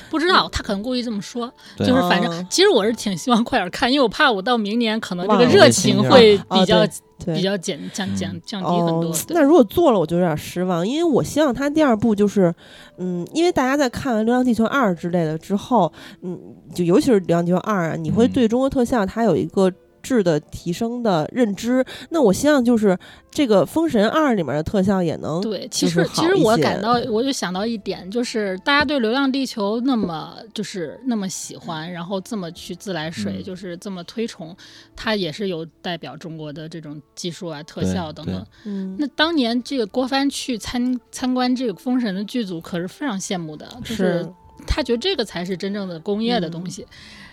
[0.09, 6.85] 不知道他可能故意这么说，就是反正其实我是挺希望快点看，因为我怕我到明年可能这个热情会比较
[7.25, 9.15] 比较减降降降低很多。
[9.29, 12.53] 那如果做了，我就有点失望，因为我希望他第二部就是，
[12.97, 16.39] 嗯，因为大家在看完《流浪地球二》之类的之后，嗯，
[16.73, 19.71] 就尤其是《流浪地球二》啊，你会对中国特效它有一个。
[20.01, 22.97] 质的提升的认知，那我希望就是
[23.29, 25.67] 这个《封神二》里面的特效也能对。
[25.69, 34.55] 其实其实我感到，我就想到一点，就是大家对《流浪地球》那么就是那么喜欢，然后这么去自来水，就是这么推崇，
[34.95, 38.45] 它也是有代表中国的这种技术啊、特效等等。
[38.65, 38.95] 嗯。
[38.99, 44.27] 那当年这个郭帆去参参观这个《封神》的剧组，可是非常羡慕的，就是
[44.67, 46.85] 他觉得这个才是真正的工业的东西。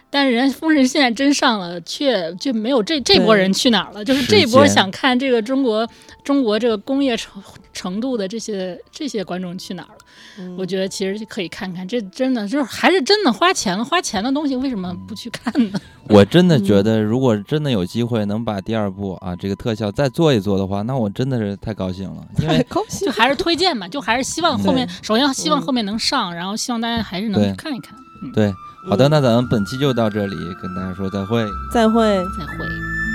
[0.09, 4.05] 但是人家封神现在真上了，却就没有这这波人去哪儿了？
[4.05, 5.87] 就是这波想看这个中国
[6.25, 7.43] 中国这个工业程
[7.73, 10.55] 程度的这些这些观众去哪儿了？
[10.57, 15.81] 我觉得其实可以看看，这真的就是还是真的花钱了，花钱的东西为什么不去看呢？
[16.09, 22.65] 我真的觉得，如果真的有机会能把第二部啊这个特效再做一做的话，那我真的是太高兴了，因为
[23.05, 27.99] 就还是推荐嘛，就还是希望后面首先希望后面能上，然后希望大家还是能看一看。
[28.23, 28.55] 嗯对。
[28.89, 33.06] 好的，那咱们本期就到这里，跟大家说再会，再会，再会。